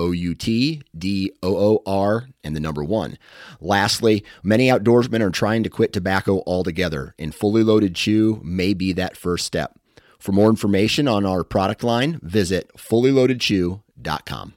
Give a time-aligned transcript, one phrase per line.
[0.00, 3.18] O U T D O O R and the number one.
[3.60, 8.92] Lastly, many outdoorsmen are trying to quit tobacco altogether, and fully loaded chew may be
[8.94, 9.78] that first step.
[10.18, 14.54] For more information on our product line, visit fullyloadedchew.com.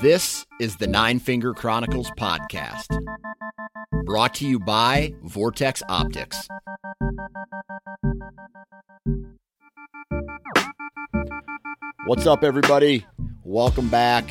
[0.00, 2.86] This is the Nine Finger Chronicles podcast,
[4.04, 6.46] brought to you by Vortex Optics.
[12.10, 13.06] What's up, everybody?
[13.44, 14.28] Welcome back.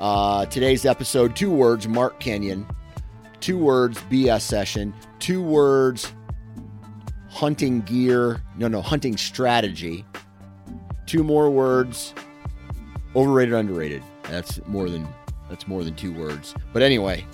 [0.00, 2.66] Uh, today's episode two words Mark Kenyon,
[3.38, 6.12] two words BS session, two words
[7.28, 10.04] hunting gear, no, no, hunting strategy,
[11.06, 12.14] two more words
[13.14, 14.02] overrated, underrated.
[14.24, 15.06] That's more than
[15.48, 16.52] that's more than two words.
[16.72, 17.24] But anyway,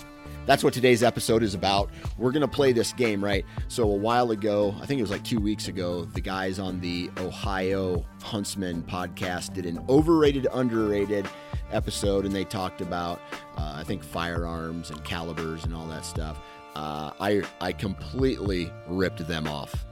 [0.47, 1.91] that's what today's episode is about.
[2.17, 3.45] We're going to play this game, right?
[3.67, 6.79] So, a while ago, I think it was like two weeks ago, the guys on
[6.79, 11.27] the Ohio Huntsman podcast did an overrated, underrated
[11.71, 13.19] episode, and they talked about,
[13.57, 16.39] uh, I think, firearms and calibers and all that stuff.
[16.75, 19.85] Uh, I, I completely ripped them off.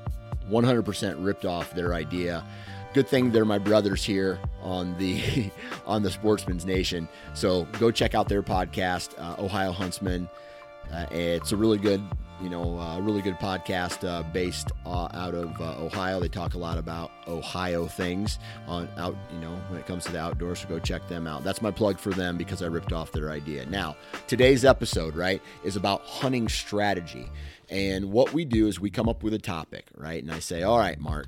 [0.49, 2.45] 100% ripped off their idea
[2.95, 5.51] good thing they're my brothers here on the
[5.85, 7.09] on the Sportsman's Nation.
[7.33, 10.29] So go check out their podcast, uh, Ohio Huntsman.
[10.89, 12.01] Uh, it's a really good,
[12.41, 16.21] you know, uh, really good podcast uh, based uh, out of uh, Ohio.
[16.21, 20.13] They talk a lot about Ohio things on out, you know, when it comes to
[20.13, 20.61] the outdoors.
[20.61, 21.43] So go check them out.
[21.43, 23.65] That's my plug for them because I ripped off their idea.
[23.65, 23.97] Now,
[24.27, 27.29] today's episode, right, is about hunting strategy.
[27.69, 30.23] And what we do is we come up with a topic, right?
[30.23, 31.27] And I say, all right, Mark,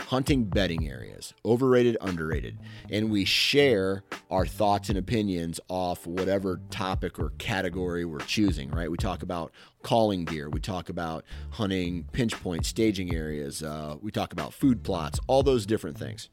[0.00, 2.58] hunting bedding areas, overrated, underrated,
[2.90, 8.90] and we share our thoughts and opinions off whatever topic or category we're choosing, right?
[8.90, 9.52] We talk about
[9.82, 14.82] calling gear, we talk about hunting pinch point staging areas, uh, we talk about food
[14.82, 16.28] plots, all those different things.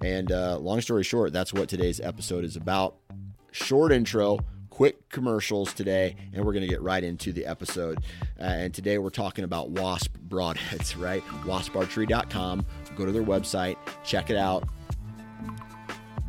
[0.00, 2.96] And uh, long story short, that's what today's episode is about.
[3.50, 4.38] Short intro
[4.78, 7.98] quick commercials today, and we're going to get right into the episode.
[8.38, 11.20] Uh, and today we're talking about wasp broadheads, right?
[11.42, 12.64] wasparchery.com.
[12.98, 14.68] Go to their website, check it out.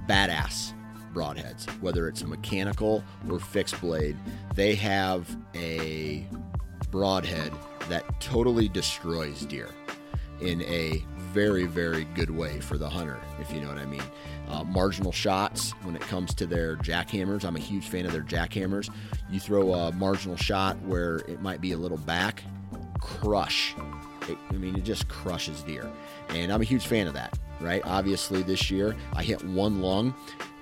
[0.07, 0.73] Badass
[1.13, 4.15] broadheads, whether it's a mechanical or fixed blade.
[4.53, 6.27] They have a
[6.91, 7.51] broadhead
[7.89, 9.69] that totally destroys deer
[10.41, 11.03] in a
[11.33, 14.03] very, very good way for the hunter, if you know what I mean.
[14.47, 17.43] Uh, marginal shots when it comes to their jackhammers.
[17.45, 18.93] I'm a huge fan of their jackhammers.
[19.29, 22.43] You throw a marginal shot where it might be a little back,
[23.01, 23.75] crush.
[24.29, 25.91] It, I mean, it just crushes deer.
[26.29, 27.81] And I'm a huge fan of that, right?
[27.85, 30.13] Obviously, this year I hit one lung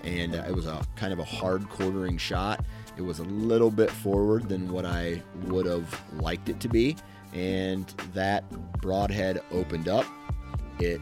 [0.04, 2.64] and it was a kind of a hard quartering shot.
[2.98, 6.96] It was a little bit forward than what I would have liked it to be.
[7.34, 8.50] And that
[8.82, 10.06] broadhead opened up.
[10.80, 11.02] It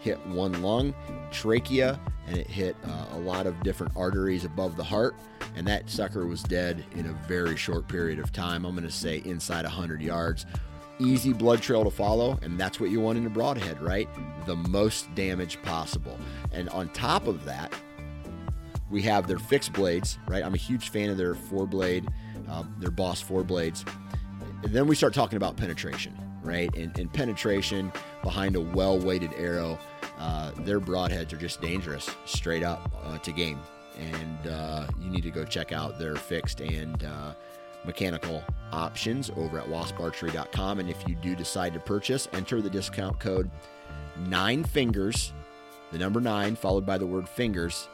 [0.00, 0.94] hit one lung,
[1.30, 5.14] trachea, and it hit uh, a lot of different arteries above the heart.
[5.56, 8.64] And that sucker was dead in a very short period of time.
[8.64, 10.46] I'm going to say inside 100 yards.
[11.02, 14.08] Easy blood trail to follow, and that's what you want in a broadhead, right?
[14.46, 16.18] The most damage possible.
[16.52, 17.72] And on top of that,
[18.90, 20.44] we have their fixed blades, right?
[20.44, 22.08] I'm a huge fan of their four blade,
[22.48, 23.84] uh, their Boss four blades.
[24.62, 26.72] And then we start talking about penetration, right?
[26.76, 27.90] And, and penetration
[28.22, 29.78] behind a well weighted arrow,
[30.18, 33.60] uh, their broadheads are just dangerous straight up uh, to game.
[33.98, 37.34] And uh, you need to go check out their fixed and uh,
[37.84, 38.42] mechanical
[38.72, 40.80] options over at wasparchery.com.
[40.80, 43.50] And if you do decide to purchase, enter the discount code
[44.26, 45.32] nine fingers,
[45.90, 47.88] the number nine followed by the word fingers,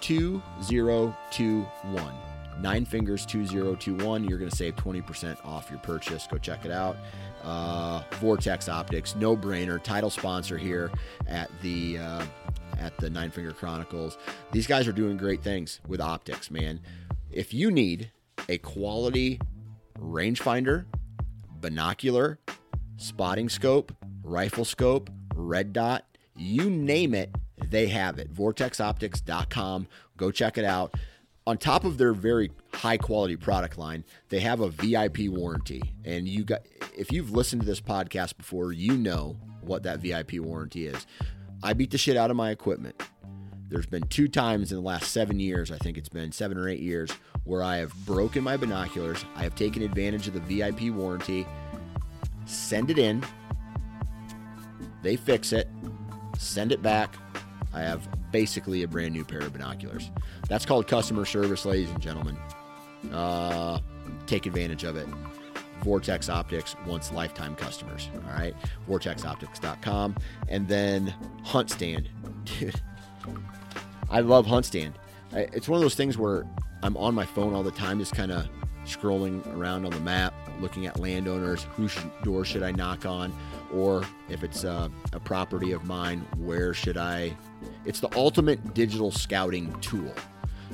[0.00, 2.14] 2021.
[2.60, 4.24] Nine fingers 2021.
[4.24, 6.26] You're going to save 20% off your purchase.
[6.26, 6.96] Go check it out.
[7.42, 10.90] Uh, Vortex Optics, no brainer, title sponsor here
[11.26, 11.98] at the.
[11.98, 12.24] Uh,
[12.78, 14.18] at the Nine Finger Chronicles.
[14.52, 16.78] These guys are doing great things with optics, man.
[17.30, 18.10] If you need
[18.48, 19.40] a quality
[19.98, 20.86] rangefinder,
[21.60, 22.38] binocular,
[22.96, 26.04] spotting scope, rifle scope, red dot,
[26.36, 27.34] you name it,
[27.70, 28.32] they have it.
[28.32, 29.88] VortexOptics.com.
[30.16, 30.94] Go check it out.
[31.46, 35.80] On top of their very high quality product line, they have a VIP warranty.
[36.04, 36.62] And you got
[36.96, 41.06] if you've listened to this podcast before, you know what that VIP warranty is.
[41.62, 43.00] I beat the shit out of my equipment.
[43.68, 46.68] There's been two times in the last seven years, I think it's been seven or
[46.68, 47.10] eight years,
[47.44, 49.24] where I have broken my binoculars.
[49.34, 51.46] I have taken advantage of the VIP warranty,
[52.44, 53.24] send it in,
[55.02, 55.68] they fix it,
[56.38, 57.16] send it back.
[57.72, 60.10] I have basically a brand new pair of binoculars.
[60.48, 62.36] That's called customer service, ladies and gentlemen.
[63.12, 63.80] Uh,
[64.26, 65.06] take advantage of it.
[65.82, 68.08] Vortex Optics wants lifetime customers.
[68.14, 68.54] All right.
[68.88, 70.16] VortexOptics.com.
[70.48, 71.14] And then
[71.44, 72.08] Hunt Stand.
[72.44, 72.80] Dude,
[74.10, 74.94] I love Hunt Stand.
[75.32, 76.44] It's one of those things where
[76.82, 78.48] I'm on my phone all the time, just kind of
[78.84, 81.64] scrolling around on the map, looking at landowners.
[81.76, 83.32] Whose door should I knock on?
[83.74, 87.36] Or if it's a, a property of mine, where should I?
[87.84, 90.14] It's the ultimate digital scouting tool.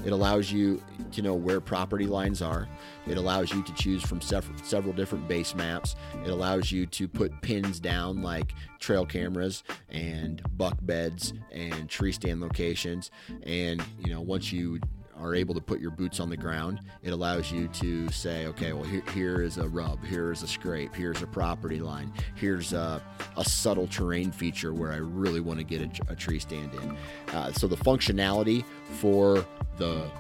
[0.04, 2.68] It allows you to know where property lines are.
[3.06, 5.96] It allows you to choose from several, different base maps.
[6.24, 12.12] It allows you to put pins down like trail cameras and buck beds and tree
[12.12, 13.10] stand locations.
[13.44, 14.80] And, you know, once you
[15.18, 18.72] are able to put your boots on the ground, it allows you to say, okay,
[18.72, 22.72] well, here, here is a rub, here is a scrape, here's a property line, here's
[22.72, 23.02] a,
[23.36, 26.96] a subtle terrain feature where I really want to get a, a tree stand in.
[27.34, 28.64] Uh, so the functionality
[29.00, 29.44] for
[29.78, 30.10] the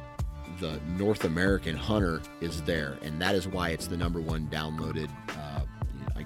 [0.60, 5.08] the North American hunter is there, and that is why it's the number one downloaded
[5.30, 5.51] uh,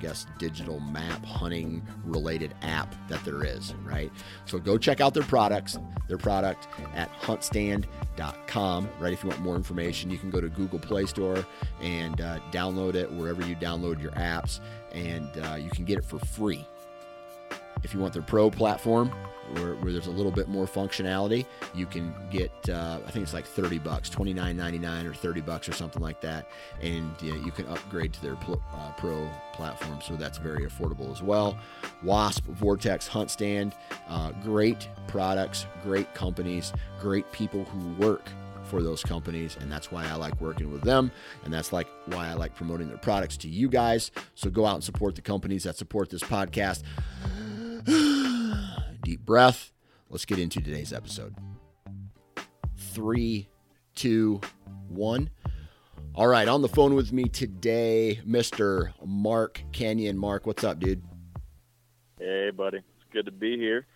[0.06, 4.12] guess, digital map hunting related app that there is, right?
[4.44, 9.12] So go check out their products, their product at huntstand.com, right?
[9.12, 11.44] If you want more information, you can go to Google Play Store
[11.80, 14.60] and uh, download it wherever you download your apps,
[14.92, 16.64] and uh, you can get it for free.
[17.82, 19.10] If you want their pro platform,
[19.54, 23.34] where, where, there's a little bit more functionality, you can get uh, I think it's
[23.34, 26.48] like 30 bucks, 29.99 or 30 bucks or something like that,
[26.80, 31.22] and you can upgrade to their pl- uh, pro platform, so that's very affordable as
[31.22, 31.58] well.
[32.02, 33.74] Wasp, Vortex, Hunt Stand,
[34.08, 38.28] uh, great products, great companies, great people who work
[38.66, 41.10] for those companies and that's why I like working with them
[41.44, 44.10] and that's like why I like promoting their products to you guys.
[44.34, 46.82] So go out and support the companies that support this podcast
[49.26, 49.72] breath.
[50.08, 51.34] Let's get into today's episode.
[52.76, 53.48] Three,
[53.94, 54.40] two,
[54.88, 55.28] one.
[56.14, 58.92] All right, on the phone with me today, Mr.
[59.04, 60.16] Mark Kenyon.
[60.16, 61.02] Mark, what's up, dude?
[62.18, 62.78] Hey, buddy.
[62.78, 63.86] It's good to be here.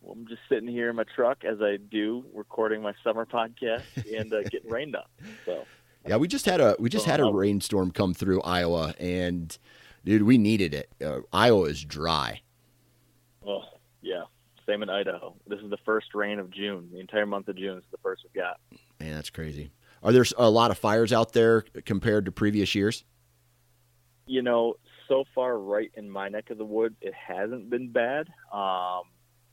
[0.00, 3.82] Well, I'm just sitting here in my truck as I do, recording my summer podcast
[4.16, 5.02] and uh, getting rained on.
[5.44, 5.64] So,
[6.06, 9.56] yeah, we just had a we just had a rainstorm come through Iowa, and
[10.04, 10.90] dude, we needed it.
[11.04, 12.42] Uh, Iowa is dry.
[13.44, 13.64] Oh,
[14.02, 14.24] yeah.
[14.68, 15.36] Same in Idaho.
[15.46, 16.88] This is the first rain of June.
[16.92, 18.58] The entire month of June is the first we've got.
[18.98, 19.70] Man, that's crazy.
[20.02, 23.04] Are there a lot of fires out there compared to previous years?
[24.26, 24.74] You know,
[25.08, 28.28] so far, right in my neck of the woods, it hasn't been bad.
[28.52, 29.02] Um,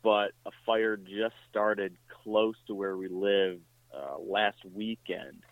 [0.02, 3.60] but a fire just started close to where we live
[3.96, 5.44] uh, last weekend.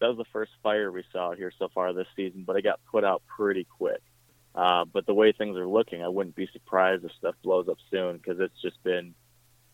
[0.00, 2.80] That was the first fire we saw here so far this season, but it got
[2.90, 4.02] put out pretty quick.
[4.56, 7.76] Uh, but the way things are looking, I wouldn't be surprised if stuff blows up
[7.90, 9.14] soon because it's just been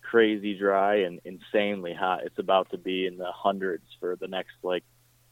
[0.03, 2.25] crazy dry and insanely hot.
[2.25, 4.83] It's about to be in the hundreds for the next like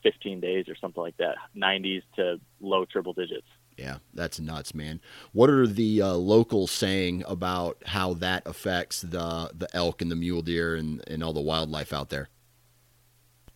[0.05, 3.47] 15 days or something like that, 90s to low triple digits.
[3.77, 5.01] Yeah, that's nuts, man.
[5.33, 10.17] What are the uh, locals saying about how that affects the the elk and the
[10.17, 12.29] mule deer and, and all the wildlife out there?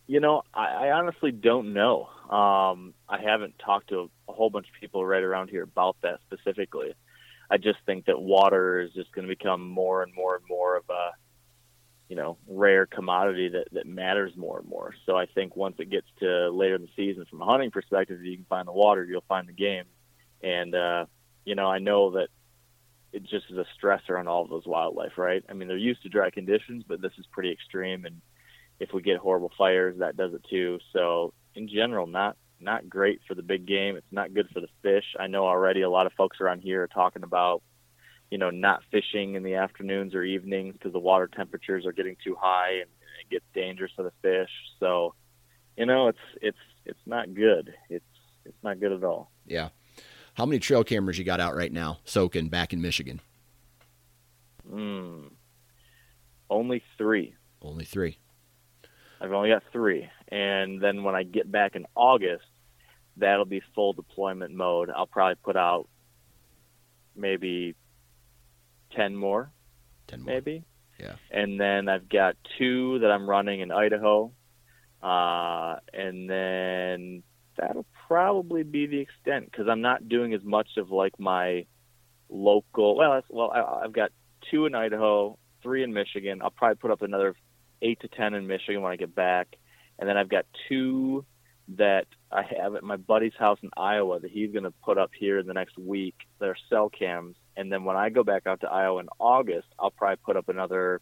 [0.07, 2.09] You know, I, I honestly don't know.
[2.29, 6.19] Um, I haven't talked to a, whole bunch of people right around here about that
[6.25, 6.93] specifically.
[7.49, 10.75] I just think that water is just going to become more and more and more
[10.77, 11.11] of a,
[12.09, 14.93] you know, rare commodity that, that matters more and more.
[15.05, 18.19] So I think once it gets to later in the season, from a hunting perspective,
[18.19, 19.85] if you can find the water, you'll find the game.
[20.41, 21.05] And, uh,
[21.45, 22.29] you know, I know that
[23.13, 25.43] it just is a stressor on all of those wildlife, right?
[25.47, 28.05] I mean, they're used to dry conditions, but this is pretty extreme.
[28.05, 28.21] And
[28.79, 30.79] if we get horrible fires, that does it too.
[30.91, 33.95] So in general, not not great for the big game.
[33.95, 35.03] It's not good for the fish.
[35.19, 37.61] I know already a lot of folks around here are talking about,
[38.31, 42.15] you know, not fishing in the afternoons or evenings because the water temperatures are getting
[42.23, 42.89] too high and
[43.21, 44.49] it gets dangerous for the fish.
[44.79, 45.13] So,
[45.77, 47.73] you know, it's it's it's not good.
[47.89, 48.05] It's
[48.45, 49.31] it's not good at all.
[49.45, 49.69] Yeah.
[50.35, 53.21] How many trail cameras you got out right now, soaking back in Michigan?
[54.69, 55.29] Mm,
[56.49, 57.35] only three.
[57.61, 58.17] Only three.
[59.25, 62.45] I've only got three, and then when I get back in August,
[63.17, 64.91] that'll be full deployment mode.
[64.95, 65.87] I'll probably put out
[67.15, 67.75] maybe
[68.95, 69.51] ten more,
[70.07, 70.35] ten more.
[70.35, 70.63] maybe.
[70.99, 71.15] Yeah.
[71.31, 74.31] And then I've got two that I'm running in Idaho,
[75.01, 77.23] uh, and then
[77.57, 81.65] that'll probably be the extent because I'm not doing as much of like my
[82.29, 82.95] local.
[82.95, 84.11] Well, well, I, I've got
[84.51, 86.41] two in Idaho, three in Michigan.
[86.43, 87.35] I'll probably put up another
[87.81, 89.55] eight to ten in Michigan when I get back,
[89.99, 91.25] and then I've got two
[91.77, 95.11] that I have at my buddy's house in Iowa that he's going to put up
[95.17, 96.15] here in the next week.
[96.39, 99.91] They're cell cams, and then when I go back out to Iowa in August, I'll
[99.91, 101.01] probably put up another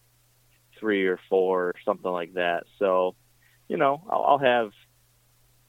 [0.80, 2.64] three or four, or something like that.
[2.80, 3.16] So,
[3.68, 4.72] you know, I'll, I'll have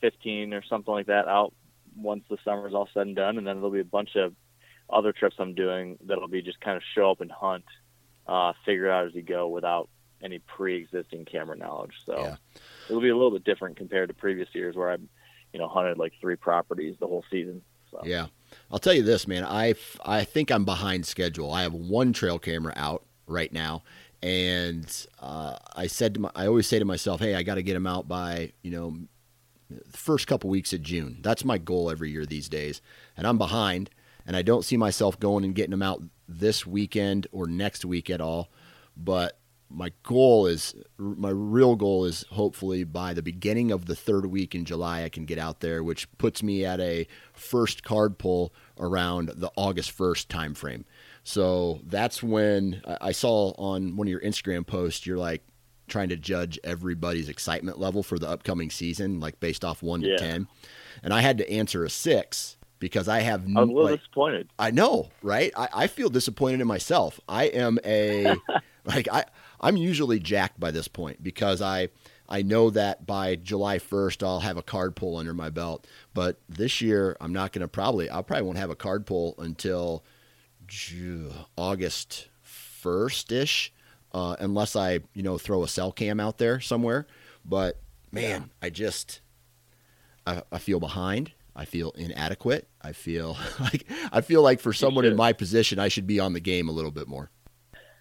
[0.01, 1.55] fifteen or something like that out
[1.97, 4.35] once the summer's all said and done, and then there'll be a bunch of
[4.91, 7.65] other trips I'm doing that'll be just kind of show up and hunt,
[8.27, 9.89] uh, figure out as you go without
[10.25, 11.93] any pre-existing camera knowledge.
[12.07, 12.37] So Yeah.
[12.89, 14.97] it'll be a little bit different compared to previous years where I,
[15.53, 17.63] you know, hunted like three properties the whole season.
[17.91, 18.27] So Yeah.
[18.71, 19.45] I'll tell you this, man.
[19.45, 21.53] I I think I'm behind schedule.
[21.53, 23.83] I have one trail camera out right now.
[24.23, 27.63] And uh, I said to my, I always say to myself, hey, I got to
[27.63, 28.97] get them out by, you know,
[29.69, 31.19] the first couple weeks of June.
[31.21, 32.81] That's my goal every year these days.
[33.19, 33.91] And I'm behind,
[34.27, 38.09] and I don't see myself going and getting them out this weekend or next week
[38.09, 38.49] at all.
[38.97, 39.39] But
[39.75, 44.55] my goal is, my real goal is hopefully by the beginning of the third week
[44.55, 48.53] in July, I can get out there, which puts me at a first card pull
[48.79, 50.85] around the August 1st timeframe.
[51.25, 55.43] So that's when I saw on one of your Instagram posts, you're like,
[55.87, 60.17] trying to judge everybody's excitement level for the upcoming season, like based off one Yeah.
[60.17, 60.49] to ten.
[61.03, 64.01] And I had to answer a six because I have I was a little like,
[64.01, 64.49] disappointed.
[64.59, 65.53] I know, right?
[65.55, 67.21] I, I feel disappointed in myself.
[67.29, 68.35] I am a
[68.87, 69.25] like I
[69.65, 71.89] I'm usually jacked by this point because I
[72.29, 75.87] I know that by July 1st I'll have a card pull under my belt.
[76.13, 79.35] But this year I'm not going to probably I probably won't have a card pull
[79.39, 80.05] until
[81.57, 83.73] August 1st ish,
[84.13, 87.07] uh, unless I you know throw a cell cam out there somewhere.
[87.43, 87.81] But
[88.13, 89.23] man, I just
[90.27, 91.33] I, I feel behind.
[91.57, 92.69] I feel inadequate.
[92.83, 96.35] I feel like I feel like for someone in my position, I should be on
[96.35, 97.31] the game a little bit more.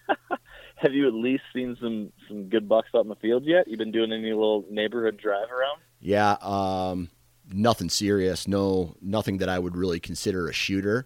[0.84, 3.68] Have you at least seen some some good bucks out in the field yet?
[3.70, 5.80] You been doing any little neighborhood drive around?
[6.02, 7.10] Yeah, um,
[7.52, 8.50] nothing serious.
[8.50, 11.06] No, nothing that I would really consider a shooter.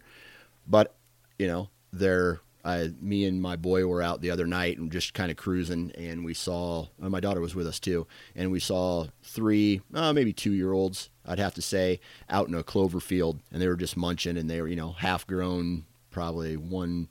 [0.65, 0.95] But
[1.37, 5.13] you know, there, I, me and my boy were out the other night and just
[5.13, 6.87] kind of cruising, and we saw.
[7.01, 10.73] uh, my daughter was with us too, and we saw three, uh, maybe two year
[10.73, 11.11] olds.
[11.23, 14.49] I'd have to say, out in a clover field, and they were just munching, and
[14.49, 17.09] they were, you know, half grown, probably one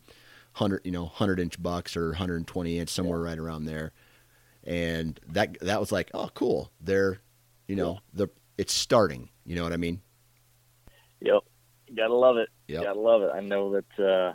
[0.56, 3.92] hundred, you know, hundred inch bucks or 120 inch, somewhere right around there.
[4.64, 6.70] And that that was like, oh, cool.
[6.80, 7.18] They're,
[7.68, 9.28] you know, the it's starting.
[9.44, 10.00] You know what I mean?
[11.20, 11.40] Yep,
[11.96, 12.48] gotta love it.
[12.68, 12.82] Yep.
[12.84, 13.30] Gotta love it.
[13.34, 14.02] I know that.
[14.02, 14.34] uh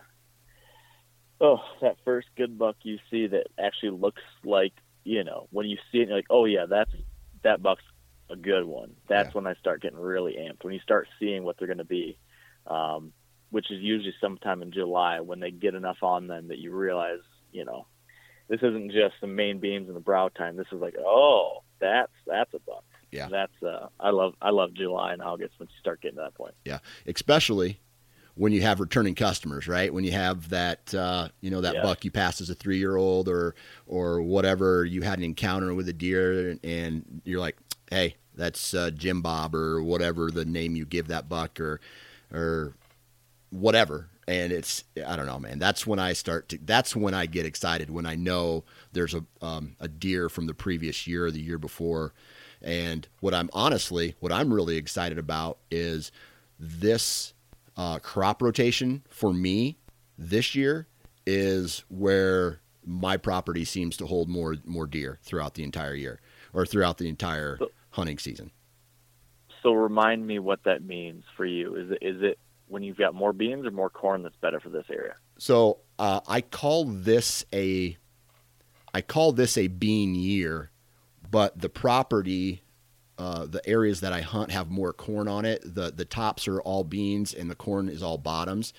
[1.44, 4.74] Oh, that first good buck you see that actually looks like
[5.04, 6.92] you know when you see it, you're like, oh yeah, that's
[7.44, 7.84] that buck's
[8.30, 8.94] a good one.
[9.08, 9.32] That's Yeah.
[9.34, 10.64] when I start getting really amped.
[10.64, 12.18] When you start seeing what they're going to be,
[12.68, 13.12] um,
[13.52, 17.20] which is usually sometime in July when they get enough on them that you realize,
[17.52, 17.86] you know,
[18.48, 20.58] this isn't just the main beams and the brow tine.
[20.58, 22.84] This is like, oh, that's that's a buck.
[23.12, 23.28] Yeah.
[23.30, 26.36] That's uh, I love I love July and August when you start getting to that
[26.36, 26.54] point.
[26.66, 27.80] Yeah, especially
[28.36, 29.94] when you have returning customers, right?
[29.94, 31.82] When you have that, uh, you know, that Yeah.
[31.84, 33.56] buck you passed as a three year old or
[33.86, 37.58] or whatever, you had an encounter with a deer, and you're like,
[37.90, 41.82] hey, that's uh, Jim Bob or whatever the name you give that buck or
[42.34, 42.74] or
[43.52, 44.10] whatever.
[44.28, 45.60] And it's I don't know, man.
[45.60, 46.60] That's when I start to.
[46.64, 50.54] That's when I get excited when I know there's a um, a deer from the
[50.54, 52.14] previous year or the year before,
[52.62, 56.12] And what I'm honestly, what I'm really excited about is
[56.60, 57.34] this
[57.76, 59.78] uh, crop rotation for me
[60.18, 60.88] this year
[61.26, 66.20] is where my property seems to hold more more deer throughout the entire year
[66.54, 67.60] or throughout the entire
[67.92, 68.52] hunting season.
[69.64, 71.76] So remind me what that means for you.
[71.76, 72.40] Is it is it
[72.72, 75.16] when you've got more beans or more corn that's better for this area?
[75.38, 77.98] So uh, I call this a
[78.94, 80.72] I call this a bean year,
[81.30, 82.62] but the property,
[83.18, 85.62] uh, the areas that I hunt have more corn on it.
[85.64, 88.74] the The tops are all beans, and the corn is all bottoms,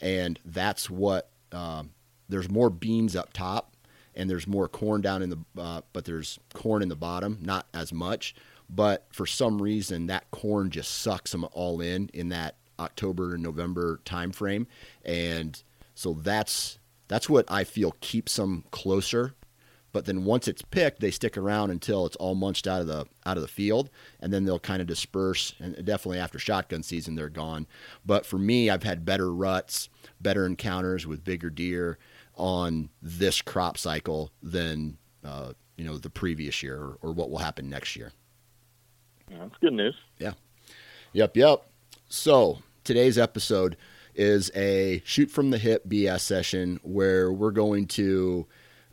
[0.00, 1.30] and that's what.
[1.52, 1.90] Um,
[2.28, 3.76] there's more beans up top,
[4.16, 7.68] and there's more corn down in the, uh, but there's corn in the bottom, not
[7.72, 8.34] as much.
[8.68, 13.42] But for some reason, that corn just sucks them all in in that October and
[13.42, 14.66] November timeframe,
[15.04, 15.62] and
[15.94, 16.78] so that's
[17.08, 19.34] that's what I feel keeps them closer
[19.96, 23.06] but then once it's picked, they stick around until it's all munched out of the
[23.24, 23.88] out of the field,
[24.20, 25.54] and then they'll kind of disperse.
[25.58, 27.66] And definitely after shotgun season, they're gone.
[28.04, 29.88] But for me, I've had better ruts,
[30.20, 31.96] better encounters with bigger deer
[32.34, 37.38] on this crop cycle than uh, you know the previous year or, or what will
[37.38, 38.12] happen next year.
[39.30, 39.96] That's good news.
[40.18, 40.34] Yeah.
[41.14, 41.38] Yep.
[41.38, 41.70] Yep.
[42.10, 43.76] So today's episode
[44.14, 48.46] is a shoot from the hip BS session where we're going to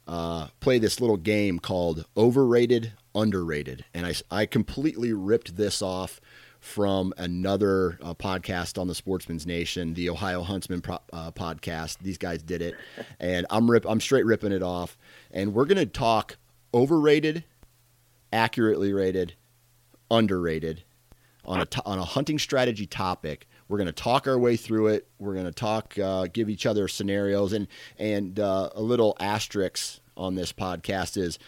[0.08, 3.86] uh, play this little game called Overrated, Underrated.
[3.94, 6.20] And I, I completely ripped this off
[6.60, 12.00] from another uh, podcast on the Sportsman's Nation, the Ohio Huntsman pro- uh, podcast.
[12.00, 12.74] These guys did it,
[13.20, 14.98] and I'm rip I'm straight ripping it off.
[15.30, 16.38] And we're gonna talk
[16.74, 17.44] overrated,
[18.32, 19.36] accurately rated,
[20.10, 20.84] underrated
[21.46, 23.48] on a on a hunting strategy topic.
[23.68, 25.08] We're going to talk our way through it.
[25.20, 27.68] We're going to talk, uh, give each other scenarios, and
[27.98, 31.40] and uh, a little asterisk on this podcast is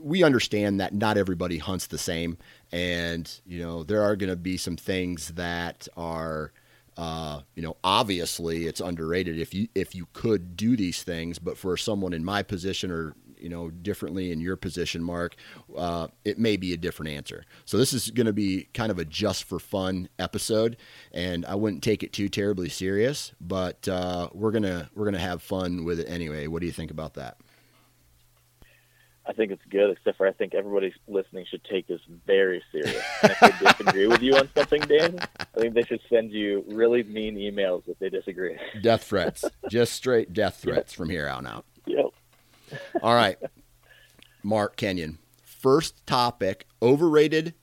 [0.00, 2.38] we understand that not everybody hunts the same,
[2.70, 6.52] and you know there are going to be some things that are.
[6.94, 11.56] Uh, you know, obviously it's underrated if you if you could do these things, but
[11.56, 15.34] for someone in my position or you know differently in your position, Mark,
[15.76, 17.44] uh, it may be a different answer.
[17.64, 20.76] So this is going to be kind of a just for fun episode,
[21.12, 25.42] and I wouldn't take it too terribly serious, but uh, we're gonna we're gonna have
[25.42, 26.46] fun with it anyway.
[26.46, 27.38] What do you think about that?
[29.24, 33.04] I think it's good, except for I think everybody listening should take this very serious.
[33.22, 36.64] And if they disagree with you on something, Dan, I think they should send you
[36.68, 38.58] really mean emails if they disagree.
[38.82, 41.64] Death threats, just straight death threats from here on out.
[43.02, 43.38] All right.
[44.42, 45.18] Mark Kenyon.
[45.44, 47.54] First topic overrated,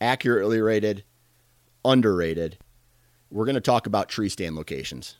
[0.00, 1.04] accurately rated,
[1.84, 2.58] underrated.
[3.30, 5.18] We're going to talk about tree stand locations.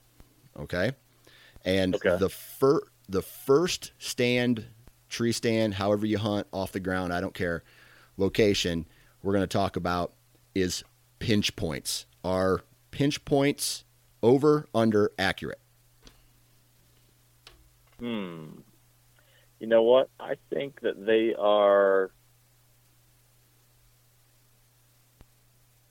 [0.58, 0.92] Okay.
[1.64, 2.16] And okay.
[2.16, 4.66] the fir- the first stand,
[5.08, 7.64] tree stand, however you hunt off the ground, I don't care,
[8.16, 8.86] location
[9.22, 10.12] we're going to talk about
[10.54, 10.84] is
[11.18, 12.06] pinch points.
[12.24, 13.84] Are pinch points
[14.22, 15.60] over, under, accurate?
[17.98, 18.60] Hmm
[19.62, 20.10] you know what?
[20.18, 22.10] I think that they are.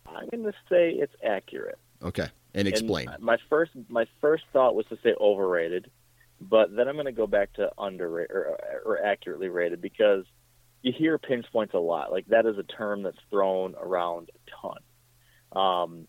[0.05, 1.79] I'm going to say it's accurate.
[2.03, 3.07] Okay, and explain.
[3.07, 5.89] And my first my first thought was to say overrated,
[6.41, 10.25] but then I'm going to go back to underrated or, or accurately rated because
[10.81, 12.12] you hear pinch points a lot.
[12.12, 15.63] Like that is a term that's thrown around a ton.
[15.63, 16.07] Um,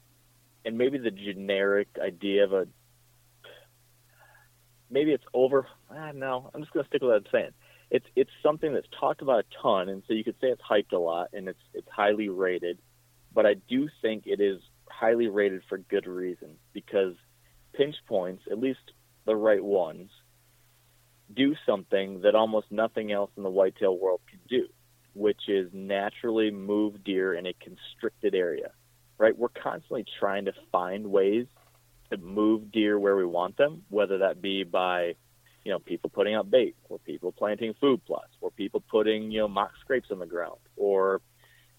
[0.64, 2.66] and maybe the generic idea of a
[4.92, 5.66] maybe it's over.
[5.90, 7.50] Ah, no, I'm just going to stick with what I'm saying.
[7.90, 10.92] It's it's something that's talked about a ton, and so you could say it's hyped
[10.92, 12.78] a lot, and it's it's highly rated.
[13.34, 17.14] But I do think it is highly rated for good reason because
[17.74, 18.92] pinch points, at least
[19.26, 20.10] the right ones,
[21.34, 24.68] do something that almost nothing else in the whitetail world can do,
[25.14, 28.70] which is naturally move deer in a constricted area.
[29.18, 29.36] Right?
[29.36, 31.46] We're constantly trying to find ways
[32.12, 35.14] to move deer where we want them, whether that be by,
[35.64, 39.40] you know, people putting out bait, or people planting food plots, or people putting, you
[39.40, 41.20] know, mock scrapes on the ground, or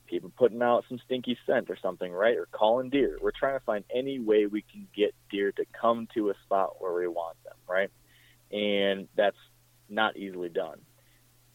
[0.07, 2.37] people putting out some stinky scent or something, right?
[2.37, 3.17] Or calling deer.
[3.21, 6.81] We're trying to find any way we can get deer to come to a spot
[6.81, 7.89] where we want them, right?
[8.51, 9.37] And that's
[9.89, 10.79] not easily done.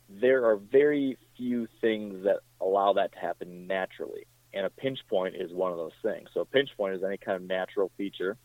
[0.08, 4.26] There are very few things that allow that to happen naturally.
[4.54, 6.30] And a pinch point is one of those things.
[6.32, 8.38] So a pinch point is any kind of natural feature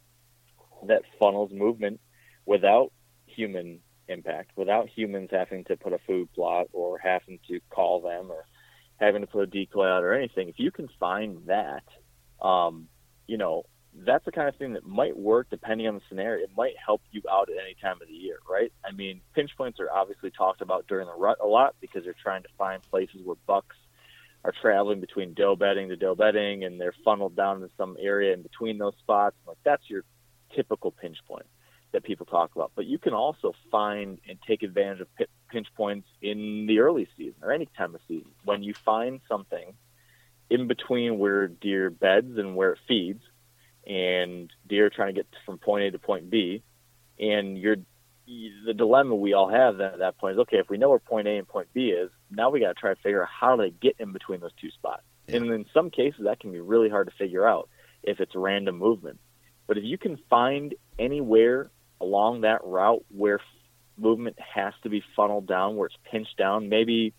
[0.88, 2.00] that funnels movement
[2.46, 2.92] without
[3.26, 8.32] human impact, without humans having to put a food plot or having to call them
[8.32, 8.46] or
[8.98, 10.50] having to put a decoy out or anything.
[10.50, 11.84] If you can find that,
[12.46, 12.88] um,
[13.28, 13.64] you know,
[13.96, 16.44] that's the kind of thing that might work depending on the scenario.
[16.44, 18.72] It might help you out at any time of the year, right?
[18.84, 22.16] I mean, pinch points are obviously talked about during the rut a lot because they're
[22.22, 23.76] trying to find places where bucks
[24.44, 28.34] are traveling between doe bedding to doe bedding and they're funneled down to some area
[28.34, 29.36] in between those spots.
[29.48, 30.04] Like that's your
[30.56, 31.46] typical pinch point
[31.92, 32.72] that people talk about.
[32.76, 35.08] But you can also find and take advantage of
[35.50, 39.74] pinch points in the early season or any time of season when you find something
[40.50, 43.24] in between where deer beds and where it feeds,
[43.88, 46.64] and deer trying to get from point A to point B,
[47.20, 47.78] and you're
[48.26, 51.28] the dilemma we all have at that point is okay if we know where point
[51.28, 53.70] A and point B is now we got to try to figure out how to
[53.70, 55.36] get in between those two spots yeah.
[55.36, 57.68] and in some cases that can be really hard to figure out
[58.02, 59.20] if it's random movement
[59.68, 61.72] but if you can find anywhere
[62.02, 63.40] along that route where
[63.98, 67.14] movement has to be funneled down where it's pinched down maybe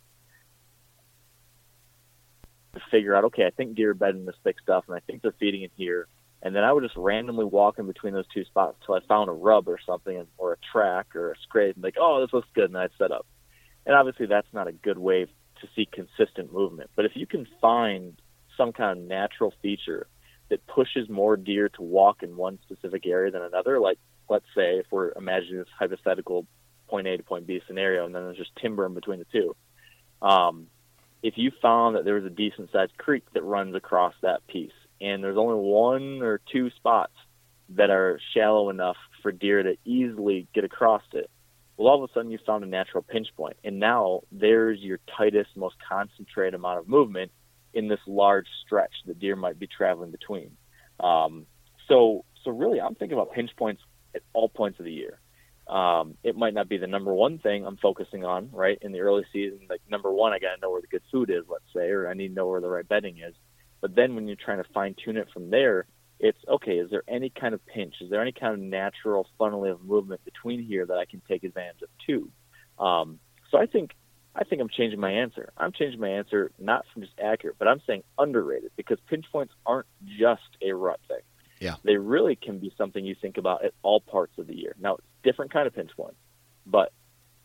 [2.91, 5.35] figure out okay I think deer are bedding this thick stuff and I think they're
[5.39, 6.09] feeding it here
[6.45, 9.31] and then I would just randomly walk in between those two spots until I found
[9.31, 12.49] a rub or something, or a track or a scrape, and like, oh, this looks
[12.55, 13.27] good, and I'd set up.
[13.87, 16.91] And obviously, that's not a good way to see consistent movement.
[16.95, 18.21] But if you can find
[18.59, 20.07] some kind of natural feature
[20.49, 24.79] that pushes more deer to walk in one specific area than another, like let's say
[24.79, 26.47] if we're imagining this hypothetical
[26.89, 29.57] point A to point B scenario, and then there's just timber in between the two.
[30.23, 30.67] Um,
[31.23, 34.73] if you found that there was a decent sized creek that runs across that piece,
[35.01, 37.13] and there's only one or two spots
[37.71, 41.31] that are shallow enough for deer to easily get across it.
[41.77, 45.01] Well, all of a sudden you found a natural pinch point, and now there's your
[45.17, 47.33] tightest, most concentrated amount of movement
[47.75, 50.53] in this large stretch that deer might be traveling between.
[51.01, 51.47] Um,
[51.89, 53.83] so, so really, I'm thinking about pinch points
[54.15, 55.21] at all points of the year.
[55.67, 58.79] Um, it might not be the number one thing I'm focusing on, right?
[58.83, 61.31] In the early season, like number one, I got to know where the good food
[61.31, 63.35] is, let's say, or I need to know where the right bedding is.
[63.81, 65.87] But then when you're trying to fine tune it from there,
[66.21, 67.95] it's okay, is there any kind of pinch?
[68.01, 71.45] Is there any kind of natural funneling of movement between here that I can take
[71.45, 72.31] advantage of too?
[72.79, 73.19] Um,
[73.51, 73.91] so I think
[74.35, 75.53] I think I'm changing my answer.
[75.57, 79.53] I'm changing my answer not from just accurate, but I'm saying underrated because pinch points
[79.65, 79.87] aren't
[80.19, 81.21] just a rut thing.
[81.61, 81.77] Yeah.
[81.85, 84.75] They really can be something you think about at all parts of the year.
[84.81, 86.17] Now it's different kind of pinch points,
[86.67, 86.93] but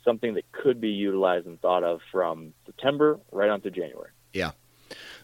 [0.03, 4.09] something that could be utilized and thought of from September right on to January.
[4.33, 4.51] Yeah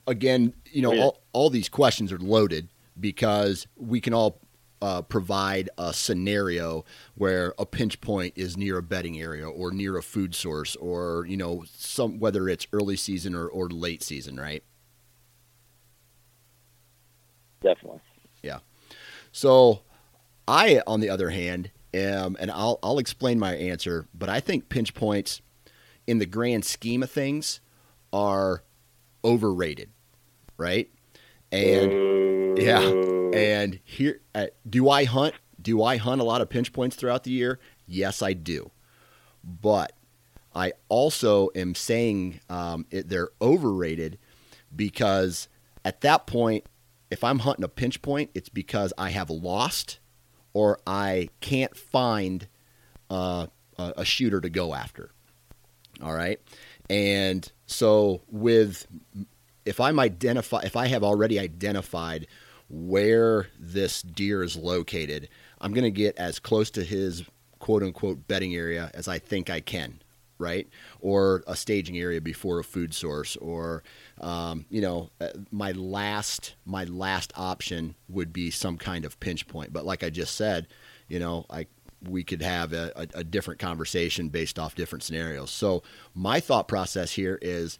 [0.07, 4.39] again, you know, all, all these questions are loaded because we can all
[4.85, 9.97] uh, provide a scenario where a pinch point is near a bedding area or near
[9.97, 14.35] a food source or you know some whether it's early season or, or late season
[14.35, 14.63] right?
[17.61, 18.01] Definitely.
[18.43, 18.59] Yeah.
[19.31, 19.81] So
[20.47, 24.69] i on the other hand am and i'll, I'll explain my answer but i think
[24.69, 25.41] pinch points
[26.05, 27.61] in the grand scheme of things
[28.13, 28.61] are
[29.23, 29.89] overrated
[30.57, 30.89] right?
[31.51, 31.91] And
[32.57, 32.81] yeah,
[33.33, 35.35] and here, uh, do I hunt?
[35.61, 37.59] Do I hunt a lot of pinch points throughout the year?
[37.87, 38.71] Yes, I do.
[39.43, 39.93] But
[40.55, 44.17] I also am saying um, it, they're overrated
[44.75, 45.47] because
[45.83, 46.65] at that point,
[47.11, 49.99] if I'm hunting a pinch point, it's because I have lost
[50.53, 52.47] or I can't find
[53.09, 55.11] uh, a, a shooter to go after.
[56.01, 56.39] All right.
[56.89, 58.87] And so with
[59.65, 62.27] if I'm identify if I have already identified
[62.69, 65.29] where this deer is located,
[65.61, 67.23] I'm going to get as close to his
[67.59, 70.01] quote unquote bedding area as I think I can,
[70.37, 70.67] right?
[70.99, 73.83] Or a staging area before a food source, or
[74.21, 79.47] um, you know, uh, my last my last option would be some kind of pinch
[79.47, 79.73] point.
[79.73, 80.67] But like I just said,
[81.07, 81.67] you know, I
[82.03, 85.49] we could have a, a, a different conversation based off different scenarios.
[85.51, 87.79] So my thought process here is,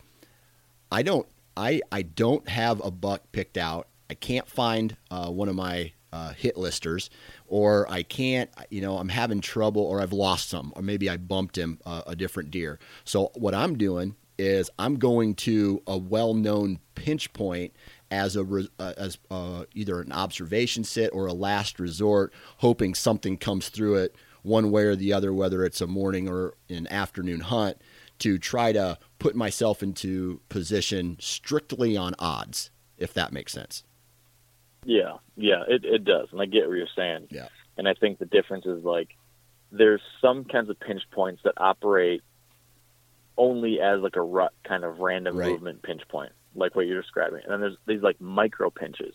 [0.91, 3.88] I don't I I don't have a buck picked out.
[4.10, 7.10] I can't find uh, one of my uh, hit listers,
[7.48, 8.50] or I can't.
[8.70, 12.04] You know, I'm having trouble, or I've lost some, or maybe I bumped him uh,
[12.08, 12.80] a different deer.
[13.04, 17.74] So what I'm doing is I'm going to a well-known pinch point
[18.12, 18.46] as a
[18.80, 23.96] uh, as uh, either an observation sit or a last resort, hoping something comes through
[23.96, 27.78] it one way or the other, whether it's a morning or an afternoon hunt
[28.20, 33.84] to try to put myself into position strictly on odds, if that makes sense.
[34.86, 36.30] Yeah, yeah, it, it does.
[36.32, 37.28] And I get what you're saying.
[37.30, 37.48] Yeah.
[37.78, 39.10] And I think the difference is like
[39.71, 42.21] there's some kinds of pinch points that operate
[43.38, 45.52] only as like a rut kind of random right.
[45.52, 47.41] movement pinch point, like what you're describing.
[47.43, 49.13] And then there's these like micro pinches,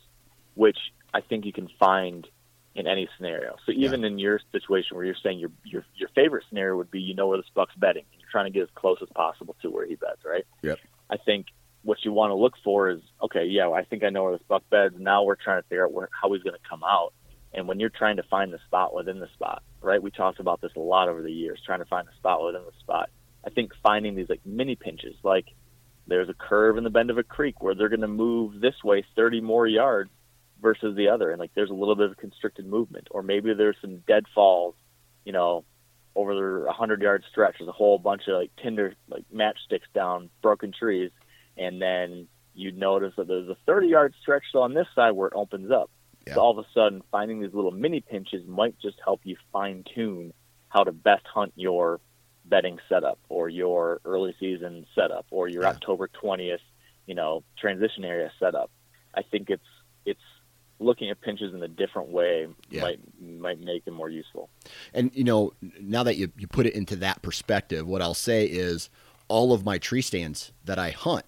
[0.55, 0.79] which
[1.15, 2.27] I think you can find
[2.75, 3.57] in any scenario.
[3.67, 4.09] So even yeah.
[4.09, 7.29] in your situation where you're saying your your your favorite scenario would be you know
[7.29, 9.87] where this buck's betting, and you're trying to get as close as possible to where
[9.87, 10.45] he bets, right?
[10.63, 10.79] Yep.
[11.09, 11.47] I think
[11.83, 14.47] what you want to look for is okay, yeah, I think I know where this
[14.47, 14.95] buck beds.
[14.99, 17.13] Now we're trying to figure out where, how he's going to come out.
[17.53, 20.03] And when you're trying to find the spot within the spot, right?
[20.03, 22.63] We talked about this a lot over the years, trying to find the spot within
[22.65, 23.11] the spot.
[23.45, 25.47] I think finding these like mini pinches, like
[26.07, 28.85] there's a curve in the bend of a creek where they're going to move this
[28.85, 30.11] way 30 more yards
[30.61, 33.77] versus the other, and like there's a little bit of constricted movement, or maybe there's
[33.81, 34.75] some deadfalls,
[35.25, 35.65] you know,
[36.15, 37.57] over a hundred yard stretch.
[37.59, 41.11] There's a whole bunch of like tinder like matchsticks down broken trees,
[41.61, 45.35] and then you'd notice that there's a 30 yard stretch on this side where it
[45.37, 45.91] opens up.
[46.27, 46.35] Yeah.
[46.35, 49.85] So all of a sudden, finding these little mini pinches might just help you fine
[49.95, 50.33] tune
[50.69, 52.01] how to best hunt your
[52.45, 55.69] bedding setup or your early season setup or your yeah.
[55.69, 56.59] October 20th,
[57.07, 58.71] you know, transition area setup.
[59.15, 59.63] I think it's
[60.07, 60.21] it's
[60.79, 62.83] looking at pinches in a different way yeah.
[62.83, 64.49] might might make them more useful.
[64.95, 68.47] And you know, now that you you put it into that perspective, what I'll say
[68.47, 68.89] is
[69.29, 71.25] all of my tree stands that I hunt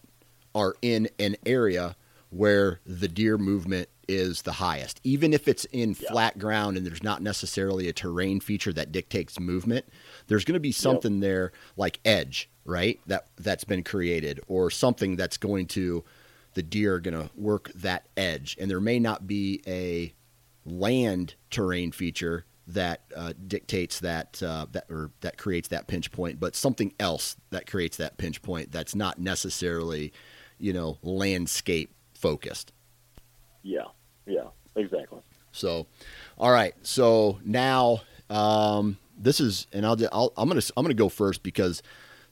[0.54, 1.96] are in an area
[2.30, 5.00] where the deer movement is the highest.
[5.04, 6.10] Even if it's in yeah.
[6.10, 9.86] flat ground and there's not necessarily a terrain feature that dictates movement,
[10.26, 11.20] there's going to be something yep.
[11.20, 13.00] there like edge, right?
[13.06, 16.04] That that's been created or something that's going to
[16.54, 20.12] the deer are going to work that edge and there may not be a
[20.64, 26.38] land terrain feature that uh, dictates that uh, that or that creates that pinch point,
[26.38, 30.12] but something else that creates that pinch point that's not necessarily,
[30.62, 32.72] you know, landscape focused.
[33.62, 33.86] Yeah,
[34.26, 34.46] yeah,
[34.76, 35.18] exactly.
[35.50, 35.86] So,
[36.38, 36.74] all right.
[36.82, 41.82] So now um, this is, and I'll, I'll I'm gonna I'm gonna go first because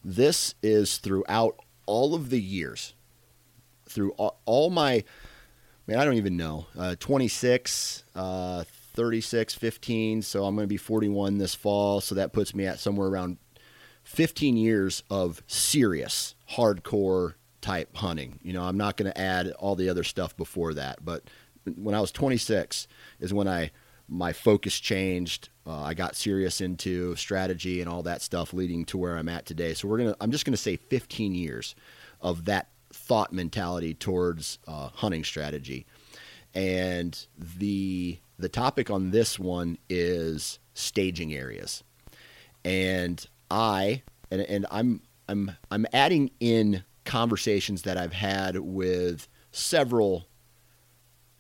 [0.05, 2.95] this is throughout all of the years,
[3.87, 5.03] through all, all my,
[5.89, 8.63] man, I don't even know, uh, 26, uh,
[8.95, 10.23] 36, 15.
[10.23, 12.01] So I'm going to be 41 this fall.
[12.01, 13.39] So that puts me at somewhere around
[14.05, 18.39] 15 years of serious, hardcore type hunting.
[18.43, 21.25] You know, I'm not going to add all the other stuff before that, but
[21.77, 22.89] when I was 26
[23.21, 23.71] is when I
[24.11, 25.49] my focus changed.
[25.65, 29.47] Uh, I got serious into strategy and all that stuff, leading to where I'm at
[29.47, 29.73] today.
[29.73, 30.17] So we're gonna.
[30.21, 31.77] I'm just gonna say 15 years
[32.21, 35.87] of that thought mentality towards uh, hunting strategy,
[36.55, 41.85] and the the topic on this one is staging areas,
[42.65, 50.29] and I and and I'm I'm I'm adding in conversations that I've had with several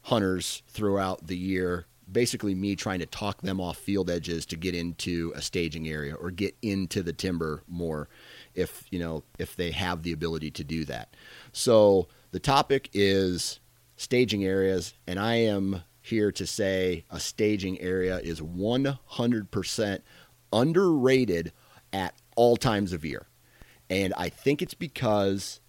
[0.00, 1.86] hunters throughout the year.
[2.10, 6.16] Basically, me trying to talk them off field edges to get into a staging area
[6.16, 8.08] or get into the timber more,
[8.52, 11.14] if you know if they have the ability to do that.
[11.52, 13.60] So the topic is
[13.96, 20.00] staging areas, and I am here to say a staging area is 100%
[20.52, 21.52] underrated
[21.92, 23.28] at all times of year.
[23.90, 25.60] And I think it's because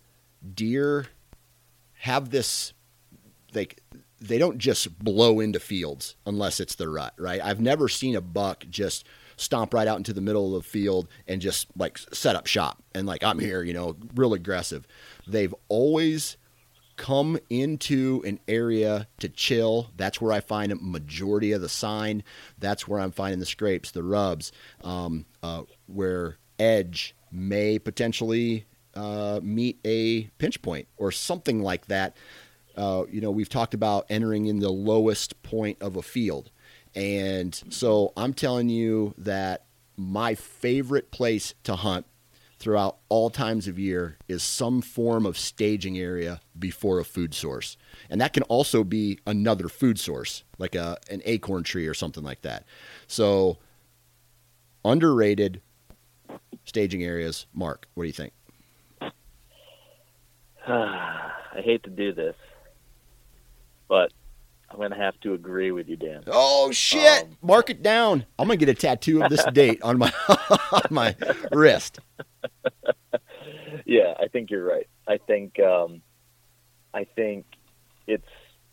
[0.53, 1.07] deer
[1.93, 2.73] have this
[3.53, 3.81] like
[4.21, 7.41] they don't just blow into fields unless it's the rut, right?
[7.43, 9.05] I've never seen a buck just
[9.35, 12.83] stomp right out into the middle of the field and just like set up shop
[12.93, 14.85] and like I'm here, you know, real aggressive.
[15.27, 16.37] They've always
[16.97, 19.89] come into an area to chill.
[19.97, 22.23] That's where I find a majority of the sign.
[22.59, 24.51] That's where I'm finding the scrapes, the rubs,
[24.83, 28.65] um, uh, where edge may potentially
[28.95, 32.15] uh, meet a pinch point or something like that.
[32.75, 36.51] Uh, you know, we've talked about entering in the lowest point of a field.
[36.95, 39.65] And so I'm telling you that
[39.97, 42.05] my favorite place to hunt
[42.59, 47.75] throughout all times of year is some form of staging area before a food source.
[48.09, 52.23] And that can also be another food source, like a, an acorn tree or something
[52.23, 52.65] like that.
[53.07, 53.57] So,
[54.85, 55.61] underrated
[56.65, 57.45] staging areas.
[57.53, 58.33] Mark, what do you think?
[60.67, 62.35] I hate to do this,
[63.87, 64.11] but
[64.69, 66.23] I'm going to have to agree with you, Dan.
[66.27, 67.23] Oh shit!
[67.23, 68.25] Um, Mark it down.
[68.39, 70.13] I'm going to get a tattoo of this date on my
[70.71, 71.15] on my
[71.51, 71.99] wrist.
[73.85, 74.87] yeah, I think you're right.
[75.07, 76.01] I think um,
[76.93, 77.45] I think
[78.07, 78.27] it's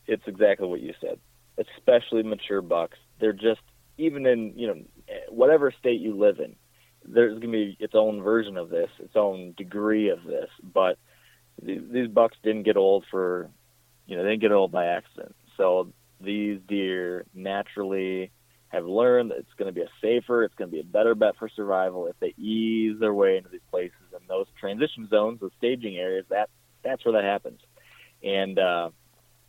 [0.07, 1.19] it's exactly what you said.
[1.59, 3.61] Especially mature bucks, they're just
[3.97, 4.77] even in you know
[5.31, 6.55] whatever state you live in,
[7.13, 10.99] there's going to be its own version of this, its own degree of this, but
[11.63, 13.51] these bucks didn't get old for,
[14.07, 15.35] you know, they didn't get old by accident.
[15.57, 18.31] So these deer naturally
[18.69, 21.15] have learned that it's going to be a safer, it's going to be a better
[21.15, 25.41] bet for survival if they ease their way into these places and those transition zones,
[25.41, 26.27] those staging areas.
[26.29, 26.51] That
[26.85, 27.61] that's where that happens.
[28.23, 28.91] And uh,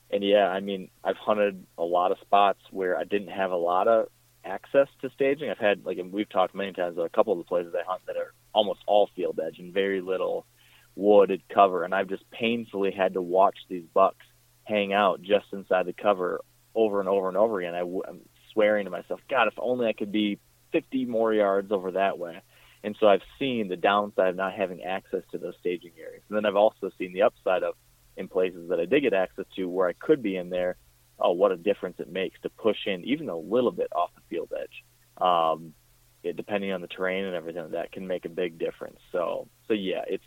[0.09, 3.57] and yeah, I mean, I've hunted a lot of spots where I didn't have a
[3.57, 4.07] lot of
[4.45, 5.49] access to staging.
[5.49, 8.02] I've had like we've talked many times about a couple of the places I hunt
[8.08, 10.45] that are almost all field edge and very little
[10.95, 14.25] wooded cover, and I've just painfully had to watch these bucks
[14.63, 16.41] hang out just inside the cover
[16.75, 17.75] over and over and over again.
[17.75, 18.21] I, am
[18.54, 20.39] swearing to myself, God, if only I could be
[20.71, 22.41] 50 more yards over that way.
[22.84, 26.23] And so I've seen the downside of not having access to those staging areas.
[26.30, 27.75] And then I've also seen the upside of
[28.15, 30.78] in places that I did get access to where I could be in there.
[31.19, 34.21] Oh, what a difference it makes to push in even a little bit off the
[34.29, 34.84] field edge.
[35.21, 35.73] Um,
[36.23, 38.99] it, depending on the terrain and everything, that can make a big difference.
[39.12, 40.23] So, so yeah, it's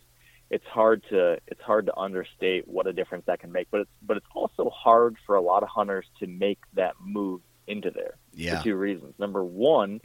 [0.50, 3.68] it's hard to it's hard to understate what a difference that can make.
[3.70, 7.40] But it's but it's also hard for a lot of hunters to make that move
[7.66, 8.58] into there Yeah.
[8.58, 9.14] for two reasons.
[9.18, 10.00] Number one,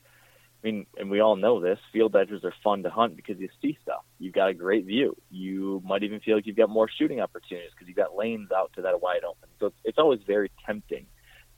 [0.64, 3.48] I mean, and we all know this, field edges are fun to hunt because you
[3.62, 4.04] see stuff.
[4.18, 5.16] You've got a great view.
[5.30, 8.72] You might even feel like you've got more shooting opportunities because you've got lanes out
[8.74, 9.50] to that wide open.
[9.60, 11.06] So it's, it's always very tempting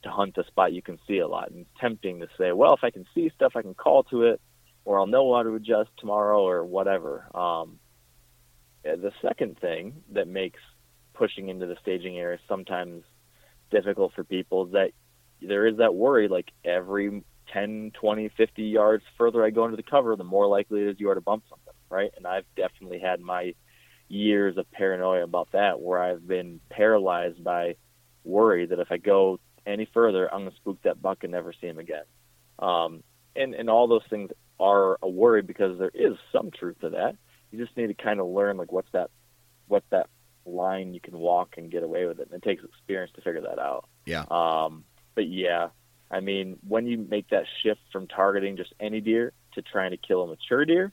[0.02, 1.50] to hunt a spot you can see a lot.
[1.50, 4.24] And it's tempting to say, well, if I can see stuff, I can call to
[4.24, 4.40] it,
[4.84, 7.26] or I'll know how to adjust tomorrow, or whatever.
[7.34, 7.78] Um,
[8.82, 10.60] the second thing that makes
[11.14, 13.04] pushing into the staging area sometimes
[13.70, 14.90] difficult for people is that
[15.42, 19.82] there is that worry like every 10, 20, 50 yards further I go into the
[19.82, 22.10] cover, the more likely it is you are to bump something, right?
[22.16, 23.54] And I've definitely had my
[24.08, 27.76] years of paranoia about that where I've been paralyzed by
[28.24, 31.52] worry that if I go any further, I'm going to spook that buck and never
[31.52, 32.04] see him again.
[32.58, 33.02] Um,
[33.36, 37.16] and, and all those things are a worry because there is some truth to that.
[37.50, 39.10] You just need to kind of learn like what's that,
[39.68, 40.08] what's that
[40.44, 42.28] line you can walk and get away with it.
[42.30, 43.88] And it takes experience to figure that out.
[44.04, 44.24] Yeah.
[44.30, 44.84] Um,
[45.14, 45.68] but yeah,
[46.10, 49.96] I mean, when you make that shift from targeting just any deer to trying to
[49.96, 50.92] kill a mature deer,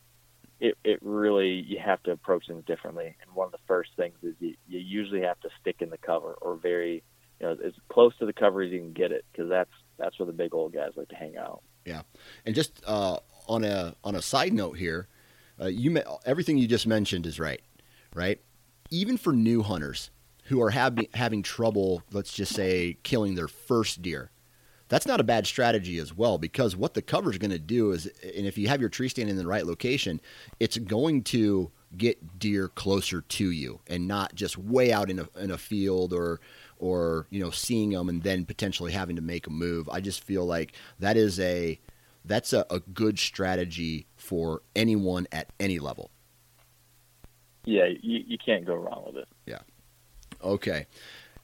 [0.59, 3.15] it, it really you have to approach things differently.
[3.21, 5.97] And one of the first things is you, you usually have to stick in the
[5.97, 7.03] cover or very,
[7.39, 10.17] you know, as close to the cover as you can get it because that's that's
[10.19, 11.61] where the big old guys like to hang out.
[11.85, 12.01] Yeah,
[12.45, 15.07] and just uh, on a on a side note here,
[15.59, 17.61] uh, you everything you just mentioned is right,
[18.13, 18.39] right?
[18.89, 20.11] Even for new hunters
[20.45, 24.31] who are having having trouble, let's just say, killing their first deer,
[24.89, 27.91] that's not a bad strategy as well because what the cover is going to do
[27.91, 30.21] is, and if you have your tree stand in the right location,
[30.59, 35.29] it's going to get deer closer to you and not just way out in a
[35.39, 36.39] in a field or
[36.79, 39.89] or you know seeing them and then potentially having to make a move.
[39.89, 41.79] I just feel like that is a
[42.25, 46.11] that's a, a good strategy for anyone at any level.
[47.65, 49.27] Yeah, you, you can't go wrong with it.
[49.45, 49.59] Yeah.
[50.43, 50.87] Okay.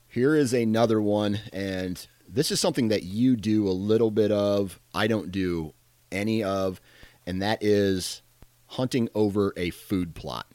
[0.08, 4.80] Here is another one, and this is something that you do a little bit of.
[4.94, 5.74] I don't do
[6.12, 6.82] any of,
[7.28, 8.24] and that is
[8.68, 10.48] hunting over a food plot.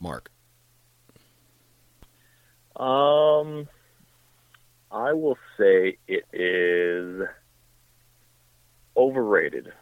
[0.00, 0.30] Mark.
[2.76, 3.68] Um,
[4.90, 7.28] I will say it is
[8.96, 9.72] overrated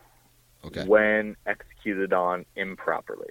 [0.64, 0.84] Okay.
[0.84, 3.30] when executed on improperly.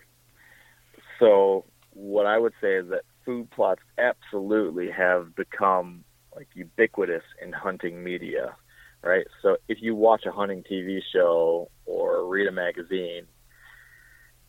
[1.19, 6.03] So, what I would say is that food plots absolutely have become
[6.36, 8.56] like ubiquitous in hunting media,
[9.04, 9.26] right?
[9.42, 13.26] So, if you watch a hunting TV show or read a magazine,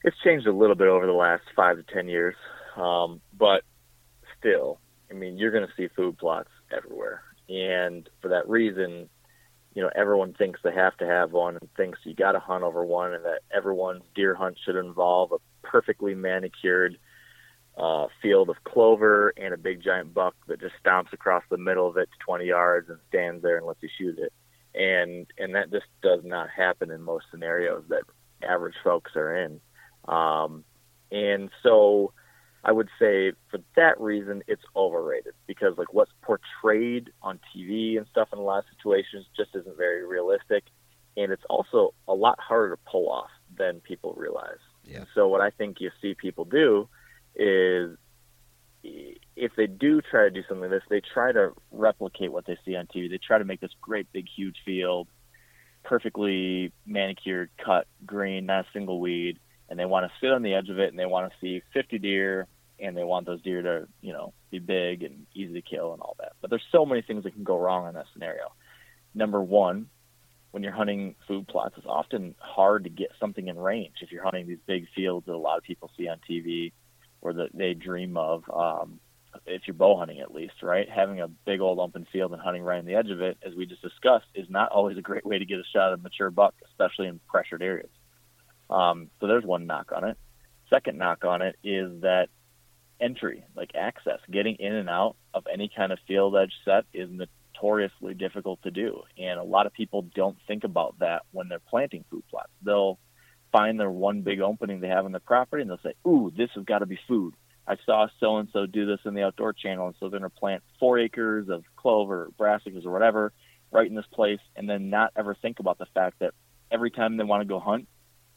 [0.03, 2.35] it's changed a little bit over the last five to ten years,
[2.77, 3.63] um, but
[4.39, 4.79] still,
[5.11, 9.09] I mean, you're going to see food plots everywhere, and for that reason,
[9.75, 12.65] you know, everyone thinks they have to have one and thinks you got to hunt
[12.65, 16.99] over one, and that everyone's deer hunt should involve a perfectly manicured
[17.81, 21.89] uh, field of clover and a big giant buck that just stomps across the middle
[21.89, 24.33] of it to 20 yards and stands there and lets you shoot it.
[24.75, 28.03] And and that just does not happen in most scenarios that
[28.47, 29.61] average folks are in.
[30.07, 30.65] Um,
[31.11, 32.13] and so
[32.63, 38.07] I would say for that reason, it's overrated because like what's portrayed on TV and
[38.11, 40.65] stuff in a lot of situations just isn't very realistic,
[41.17, 44.61] and it's also a lot harder to pull off than people realize.
[44.85, 45.05] Yeah.
[45.15, 46.89] So what I think you see people do
[47.41, 47.97] is
[48.83, 52.59] if they do try to do something like this, they try to replicate what they
[52.65, 53.11] see on TV.
[53.11, 55.09] They try to make this great big huge field,
[55.83, 60.55] perfectly manicured, cut, green, not a single weed, and they want to sit on the
[60.55, 62.47] edge of it and they want to see 50 deer
[62.79, 66.03] and they want those deer to, you know, be big and easy to kill and
[66.03, 66.33] all that.
[66.41, 68.53] But there's so many things that can go wrong in that scenario.
[69.15, 69.87] Number one,
[70.51, 73.97] when you're hunting food plots, it's often hard to get something in range.
[74.03, 76.73] If you're hunting these big fields that a lot of people see on TV
[77.23, 79.01] or that they dream of, um,
[79.47, 80.89] if you're bow hunting at least, right?
[80.89, 83.55] Having a big old open field and hunting right on the edge of it, as
[83.55, 86.03] we just discussed, is not always a great way to get a shot at a
[86.03, 87.91] mature buck, especially in pressured areas.
[88.69, 90.17] Um, so there's one knock on it.
[90.69, 92.29] Second knock on it is that
[93.01, 97.09] entry, like access, getting in and out of any kind of field edge set is
[97.11, 99.03] notoriously difficult to do.
[99.19, 102.51] And a lot of people don't think about that when they're planting food plots.
[102.63, 102.99] They'll
[103.53, 106.51] find their one big opening they have on the property and they'll say, Ooh, this
[106.55, 107.35] has got to be food.
[107.67, 110.31] I saw so and so do this in the outdoor channel, and so they're going
[110.31, 113.33] to plant four acres of clover, or brassicas, or whatever
[113.71, 116.35] right in this place, and then not ever think about the fact that
[116.73, 117.87] every time they want to go hunt,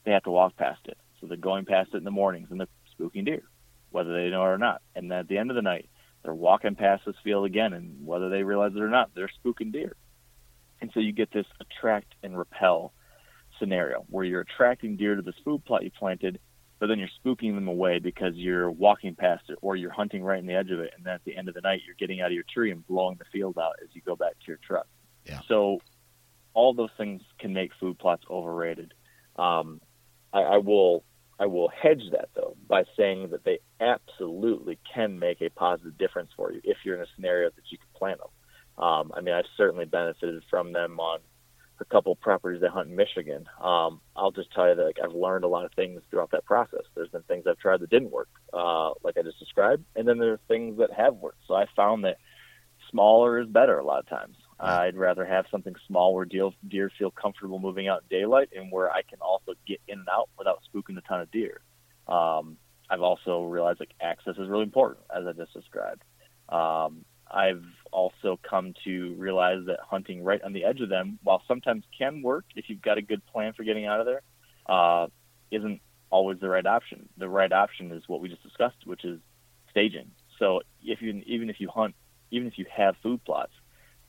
[0.05, 0.97] they have to walk past it.
[1.19, 2.67] So they're going past it in the mornings and they're
[2.99, 3.43] spooking deer,
[3.89, 4.81] whether they know it or not.
[4.95, 5.89] And at the end of the night,
[6.23, 9.71] they're walking past this field again, and whether they realize it or not, they're spooking
[9.71, 9.95] deer.
[10.79, 12.93] And so you get this attract and repel
[13.59, 16.39] scenario where you're attracting deer to this food plot you planted,
[16.79, 20.39] but then you're spooking them away because you're walking past it or you're hunting right
[20.39, 20.91] in the edge of it.
[20.95, 22.85] And then at the end of the night, you're getting out of your tree and
[22.87, 24.87] blowing the field out as you go back to your truck.
[25.25, 25.39] Yeah.
[25.47, 25.79] So
[26.53, 28.93] all those things can make food plots overrated.
[29.37, 29.81] Um,
[30.31, 31.03] I, I will
[31.39, 36.31] I will hedge that though by saying that they absolutely can make a positive difference
[36.35, 38.83] for you if you're in a scenario that you can plant them.
[38.83, 41.19] Um, I mean, I've certainly benefited from them on
[41.83, 43.47] a couple properties I hunt in Michigan.
[43.61, 46.45] Um, I'll just tell you that like, I've learned a lot of things throughout that
[46.45, 46.85] process.
[46.95, 50.17] There's been things I've tried that didn't work, uh, like I just described, and then
[50.17, 51.41] there are things that have worked.
[51.47, 52.17] So I found that
[52.89, 54.37] smaller is better a lot of times.
[54.59, 58.71] I'd rather have something small where deer, deer feel comfortable moving out in daylight and
[58.71, 61.59] where I can also get in and out without spooking a ton of deer.
[62.07, 62.55] Um,
[62.89, 66.03] I've also realized like access is really important, as I just described.
[66.47, 67.03] Um,
[67.33, 71.83] I've also come to realize that hunting right on the edge of them, while sometimes
[71.97, 74.21] can work if you've got a good plan for getting out of there,
[74.67, 75.07] uh,
[75.51, 77.09] isn't always the right option.
[77.17, 79.19] The right option is what we just discussed, which is
[79.71, 80.11] staging.
[80.37, 81.95] So if you even if you hunt,
[82.31, 83.53] even if you have food plots,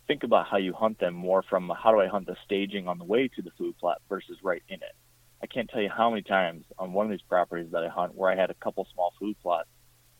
[0.06, 2.98] think about how you hunt them more from how do I hunt the staging on
[2.98, 4.94] the way to the food plot versus right in it.
[5.42, 8.14] I can't tell you how many times on one of these properties that I hunt
[8.14, 9.68] where I had a couple small food plots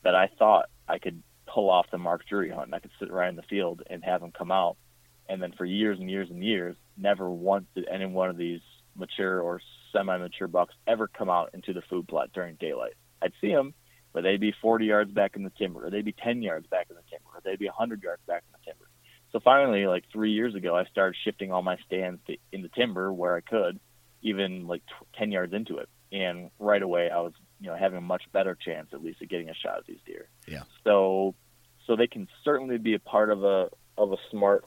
[0.03, 2.67] that I thought I could pull off the marked jury hunt.
[2.67, 4.77] And I could sit right in the field and have them come out.
[5.29, 8.61] And then for years and years and years, never once did any one of these
[8.97, 9.61] mature or
[9.93, 12.95] semi-mature bucks ever come out into the food plot during daylight.
[13.23, 13.75] I'd see them,
[14.13, 16.89] but they'd be 40 yards back in the timber, or they'd be 10 yards back
[16.91, 18.89] in the timber, or they'd be 100 yards back in the timber.
[19.33, 22.69] So finally, like three years ago, I started shifting all my stands to, in the
[22.69, 23.81] timber where I could,
[24.23, 25.89] even like t- 10 yards into it.
[26.13, 27.33] And right away, I was,
[27.65, 29.99] you know, having a much better chance at least of getting a shot at these
[30.05, 30.29] deer.
[30.47, 30.65] Yeah.
[30.85, 31.35] So,
[31.87, 34.67] so they can certainly be a part of a of a smart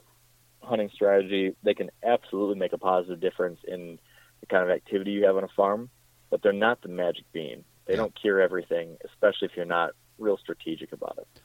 [0.62, 1.54] hunting strategy.
[1.62, 4.00] They can absolutely make a positive difference in
[4.40, 5.90] the kind of activity you have on a farm,
[6.28, 7.64] but they're not the magic bean.
[7.86, 7.98] They Yeah.
[7.98, 11.40] don't cure everything, especially if you're not real strategic about it.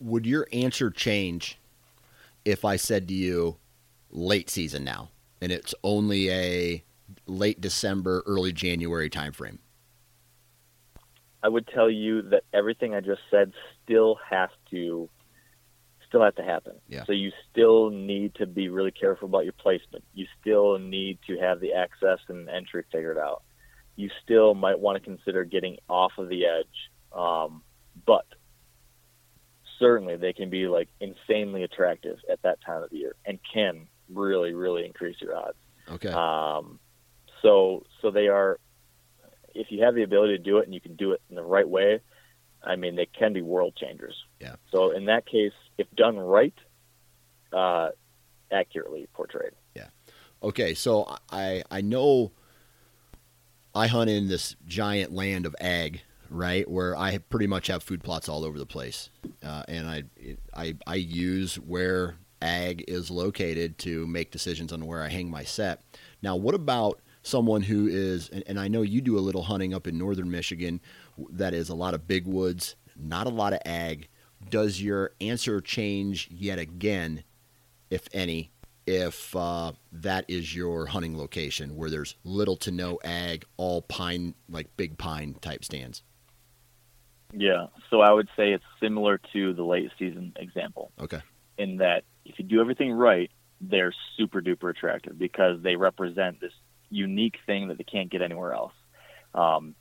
[0.00, 1.58] Would your answer change
[2.46, 3.56] if I said to you
[4.10, 5.10] late season now
[5.42, 6.84] and it's only a
[7.26, 9.58] late December, early January timeframe?
[11.42, 13.52] I would tell you that everything I just said
[13.84, 15.08] still has to
[16.08, 16.74] still has to happen.
[16.88, 17.04] Yeah.
[17.04, 20.04] So you still need to be really careful about your placement.
[20.14, 23.42] You still need to have the access and entry figured out.
[23.96, 26.90] You still might want to consider getting off of the edge.
[27.12, 27.62] Um,
[28.06, 28.26] but
[29.78, 33.88] certainly they can be like insanely attractive at that time of the year and can
[34.08, 35.58] really, really increase your odds.
[35.88, 36.08] Okay.
[36.08, 36.78] Um,
[37.42, 38.58] so so they are,
[39.56, 41.42] if you have the ability to do it and you can do it in the
[41.42, 42.00] right way,
[42.62, 44.14] I mean they can be world changers.
[44.40, 44.56] Yeah.
[44.70, 46.54] So in that case, if done right,
[47.52, 47.90] uh,
[48.50, 49.52] accurately portrayed.
[49.74, 49.88] Yeah.
[50.42, 52.32] Okay, so I I know
[53.74, 58.02] I hunt in this giant land of ag, right, where I pretty much have food
[58.02, 59.10] plots all over the place,
[59.42, 60.04] uh, and I
[60.54, 65.44] I I use where ag is located to make decisions on where I hang my
[65.44, 65.82] set.
[66.22, 69.74] Now, what about someone who is, and, and I know you do a little hunting
[69.74, 70.80] up in northern Michigan,
[71.30, 74.08] that is a lot of big woods, not a lot of ag.
[74.48, 77.24] Does your answer change yet again,
[77.90, 78.52] if any,
[78.86, 84.34] if uh, that is your hunting location where there's little to no ag, all pine,
[84.48, 86.02] like big pine type stands?
[87.32, 87.66] Yeah.
[87.90, 90.92] So I would say it's similar to the late season example.
[91.00, 91.20] Okay.
[91.58, 96.52] in that if you do everything right, they're super duper attractive because they represent this
[96.90, 98.72] unique thing that they can't get anywhere else.
[99.34, 99.74] Um,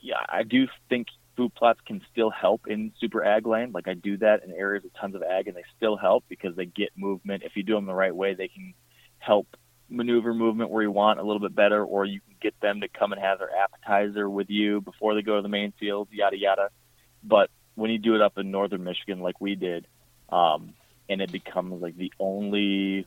[0.00, 3.74] yeah, I do think food plots can still help in super ag land.
[3.74, 6.56] Like I do that in areas with tons of ag, and they still help because
[6.56, 7.42] they get movement.
[7.44, 8.74] If you do them the right way, they can
[9.18, 9.46] help
[9.88, 12.88] maneuver movement where you want a little bit better, or you can get them to
[12.88, 16.36] come and have their appetizer with you before they go to the main field, yada
[16.36, 16.70] yada.
[17.22, 19.86] But when you do it up in northern Michigan, like we did,
[20.30, 20.74] um,
[21.08, 23.06] and it becomes like the only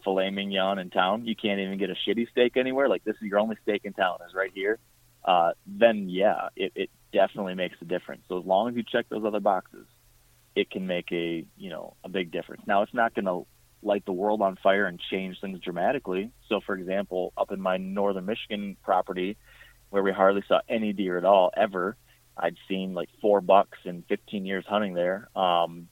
[0.00, 1.26] filet mignon in town.
[1.26, 2.88] You can't even get a shitty steak anywhere.
[2.88, 4.78] Like this is your only steak in town is right here.
[5.24, 8.22] Uh, then yeah, it, it definitely makes a difference.
[8.28, 9.86] So as long as you check those other boxes,
[10.54, 12.62] it can make a you know a big difference.
[12.66, 13.46] Now it's not going to
[13.82, 16.32] light the world on fire and change things dramatically.
[16.48, 19.36] So for example, up in my northern Michigan property,
[19.90, 21.96] where we hardly saw any deer at all ever,
[22.36, 25.28] I'd seen like four bucks in 15 years hunting there.
[25.36, 25.88] Um,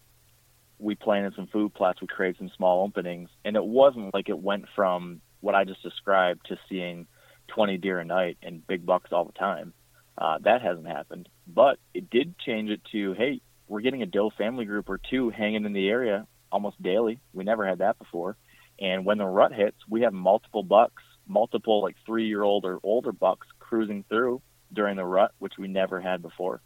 [0.79, 2.01] we planted some food plots.
[2.01, 5.83] We created some small openings, and it wasn't like it went from what I just
[5.83, 7.07] described to seeing
[7.49, 9.73] 20 deer a night and big bucks all the time.
[10.17, 14.31] Uh, that hasn't happened, but it did change it to hey, we're getting a doe
[14.37, 17.21] family group or two hanging in the area almost daily.
[17.33, 18.37] We never had that before.
[18.81, 22.79] And when the rut hits, we have multiple bucks, multiple like three year old or
[22.83, 26.61] older bucks cruising through during the rut, which we never had before,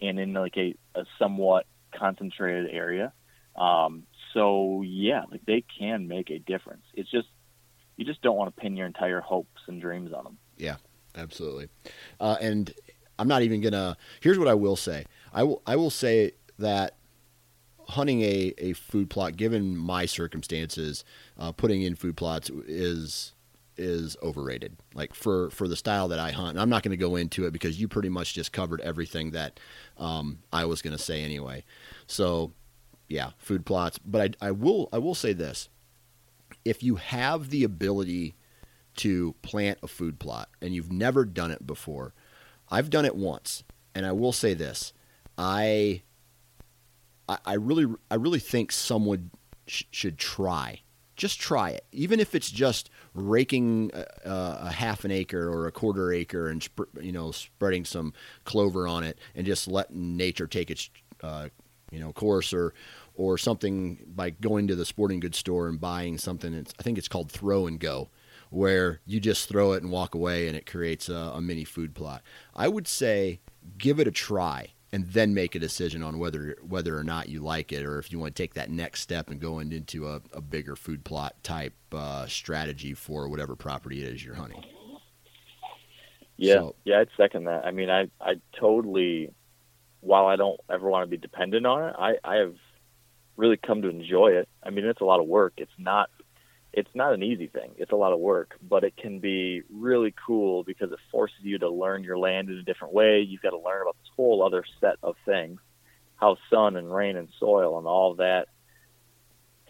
[0.00, 1.66] and in like a, a somewhat
[1.96, 3.12] concentrated area.
[3.58, 6.84] Um, so yeah, like they can make a difference.
[6.94, 7.28] It's just
[7.96, 10.38] you just don't want to pin your entire hopes and dreams on them.
[10.56, 10.76] Yeah,
[11.16, 11.68] absolutely.
[12.20, 12.72] Uh, and
[13.18, 13.96] I'm not even gonna.
[14.20, 15.04] Here's what I will say.
[15.32, 15.62] I will.
[15.66, 16.96] I will say that
[17.88, 21.04] hunting a, a food plot, given my circumstances,
[21.38, 23.32] uh, putting in food plots is
[23.76, 24.76] is overrated.
[24.94, 27.46] Like for for the style that I hunt, and I'm not going to go into
[27.46, 29.58] it because you pretty much just covered everything that
[29.96, 31.64] um, I was going to say anyway.
[32.06, 32.52] So
[33.08, 33.98] yeah, food plots.
[33.98, 35.68] But I, I will I will say this:
[36.64, 38.34] if you have the ability
[38.96, 42.14] to plant a food plot and you've never done it before,
[42.68, 44.92] I've done it once, and I will say this:
[45.36, 46.02] I
[47.28, 49.30] I, really I really think someone
[49.66, 50.80] sh- should try.
[51.16, 55.72] Just try it, even if it's just raking a, a, half an acre or a
[55.72, 56.66] quarter acre and
[57.00, 58.12] you know spreading some
[58.44, 60.88] clover on it and just letting nature take its
[61.24, 61.48] uh,
[61.90, 62.72] you know course or
[63.18, 66.54] or something by going to the sporting goods store and buying something.
[66.78, 68.08] I think it's called throw and go,
[68.48, 71.94] where you just throw it and walk away and it creates a, a mini food
[71.94, 72.22] plot.
[72.54, 73.40] I would say
[73.76, 77.40] give it a try and then make a decision on whether whether or not you
[77.40, 80.22] like it or if you want to take that next step and go into a,
[80.32, 84.64] a bigger food plot type uh, strategy for whatever property it is you're hunting.
[86.36, 87.66] Yeah, so, yeah, I'd second that.
[87.66, 89.32] I mean, I I totally.
[90.00, 92.54] While I don't ever want to be dependent on it, I I have
[93.38, 94.48] really come to enjoy it.
[94.62, 95.54] I mean, it's a lot of work.
[95.56, 96.10] It's not
[96.70, 97.72] it's not an easy thing.
[97.78, 101.58] It's a lot of work, but it can be really cool because it forces you
[101.60, 103.20] to learn your land in a different way.
[103.20, 105.60] You've got to learn about this whole other set of things,
[106.16, 108.48] how sun and rain and soil and all that,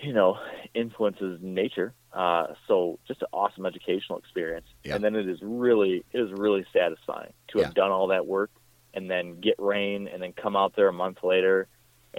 [0.00, 0.38] you know,
[0.74, 1.94] influences nature.
[2.12, 4.66] Uh, so just an awesome educational experience.
[4.82, 4.96] Yeah.
[4.96, 7.74] And then it is really, it is really satisfying to have yeah.
[7.74, 8.50] done all that work
[8.92, 11.68] and then get rain and then come out there a month later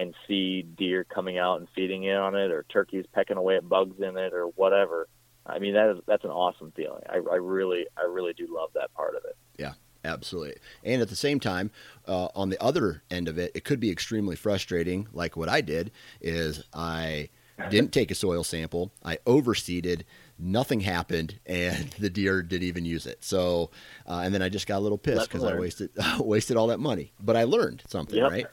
[0.00, 3.68] and see deer coming out and feeding in on it, or turkeys pecking away at
[3.68, 5.08] bugs in it, or whatever.
[5.46, 7.02] I mean, that is that's an awesome feeling.
[7.08, 9.36] I, I really, I really do love that part of it.
[9.58, 9.72] Yeah,
[10.04, 10.56] absolutely.
[10.84, 11.70] And at the same time,
[12.06, 15.08] uh, on the other end of it, it could be extremely frustrating.
[15.12, 15.90] Like what I did
[16.20, 17.30] is I
[17.68, 18.92] didn't take a soil sample.
[19.04, 20.02] I overseeded.
[20.38, 23.22] Nothing happened, and the deer didn't even use it.
[23.22, 23.70] So,
[24.08, 26.80] uh, and then I just got a little pissed because I wasted wasted all that
[26.80, 27.12] money.
[27.20, 28.30] But I learned something, yep.
[28.30, 28.46] right?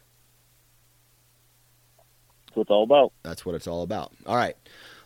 [2.57, 3.13] What it's all about.
[3.23, 4.13] That's what it's all about.
[4.25, 4.55] All right,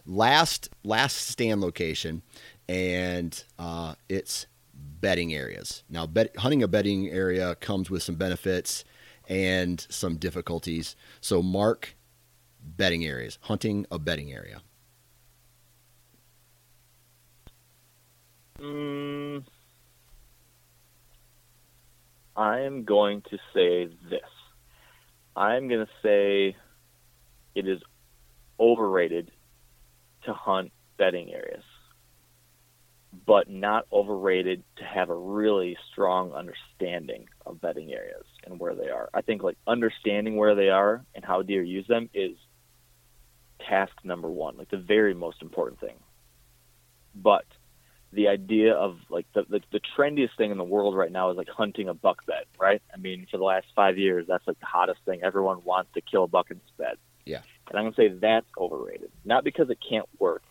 [0.06, 2.22] last last stand location,
[2.70, 5.84] and uh, it's bedding areas.
[5.90, 8.86] Now, hunting a bedding area comes with some benefits
[9.28, 10.96] and some difficulties.
[11.20, 11.96] So, Mark
[12.64, 13.38] bedding areas.
[13.42, 14.62] Hunting a bedding area.
[18.62, 19.44] Mm,
[22.36, 24.22] I am going to say this.
[25.36, 26.56] I'm going to say
[27.56, 27.82] it is
[28.60, 29.32] overrated
[30.26, 31.64] to hunt bedding areas,
[33.26, 38.90] but not overrated to have a really strong understanding of bedding areas and where they
[38.90, 39.10] are.
[39.14, 42.38] I think like understanding where they are and how deer use them is
[43.68, 45.96] task number one, like the very most important thing.
[47.16, 47.46] But
[48.14, 51.38] the idea of like the, the, the trendiest thing in the world right now is
[51.38, 52.82] like hunting a buck bed, right?
[52.94, 55.22] I mean, for the last five years, that's like the hottest thing.
[55.24, 56.98] Everyone wants to kill a buck in its bed.
[57.26, 57.42] Yeah.
[57.70, 59.12] And I'm going to say that's overrated.
[59.24, 60.44] Not because it can't work,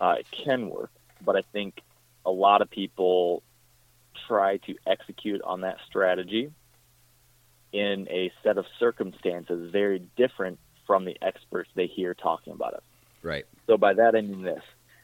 [0.00, 0.90] uh, it can work,
[1.24, 1.80] but I think
[2.26, 3.42] a lot of people
[4.26, 6.50] try to execute on that strategy
[7.72, 12.82] in a set of circumstances very different from the experts they hear talking about it.
[13.22, 13.44] Right.
[13.66, 14.62] So by that I mean this.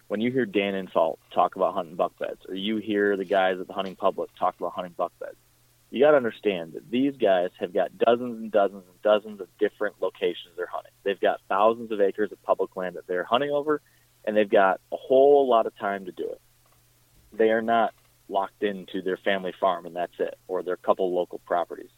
[0.09, 3.59] When you hear Dan Infalt talk about hunting buck beds, or you hear the guys
[3.59, 5.37] at the hunting public talk about hunting buck beds,
[5.95, 9.47] you got to understand that these guys have got dozens and dozens and dozens of
[9.61, 10.91] different locations they're hunting.
[11.05, 13.81] They've got thousands of acres of public land that they're hunting over,
[14.25, 16.41] and they've got a whole lot of time to do it.
[17.33, 17.95] They are not
[18.29, 21.91] locked into their family farm and that's it, or their couple local properties.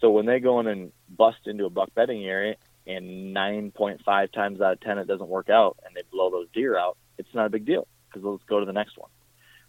[0.00, 2.54] So when they go in and bust into a buck bedding area
[2.86, 6.78] and 9.5 times out of 10 it doesn't work out and they blow those deer
[6.78, 9.10] out, it's not a big deal because let's go to the next one.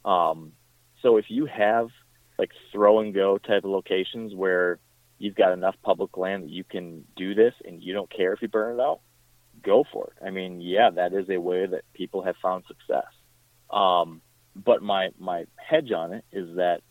[0.06, 0.52] Um,
[1.02, 1.90] so if you have
[2.38, 4.80] like throw and go type of locations where
[5.18, 8.42] you've got enough public land that you can do this and you don't care if
[8.42, 9.00] you burn it out,
[9.64, 10.26] go for it.
[10.26, 13.08] I mean, yeah, that is a way that people have found success.
[13.70, 14.22] Um,
[14.56, 16.82] but my my hedge on it is that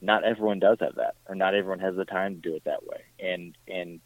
[0.00, 2.84] not everyone does have that, or not everyone has the time to do it that
[2.84, 3.02] way.
[3.18, 4.00] And and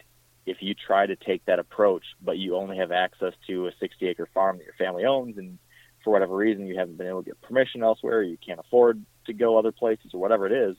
[0.47, 4.07] if you try to take that approach, but you only have access to a 60
[4.07, 5.59] acre farm that your family owns, and
[6.03, 9.33] for whatever reason you haven't been able to get permission elsewhere, you can't afford to
[9.33, 10.77] go other places, or whatever it is,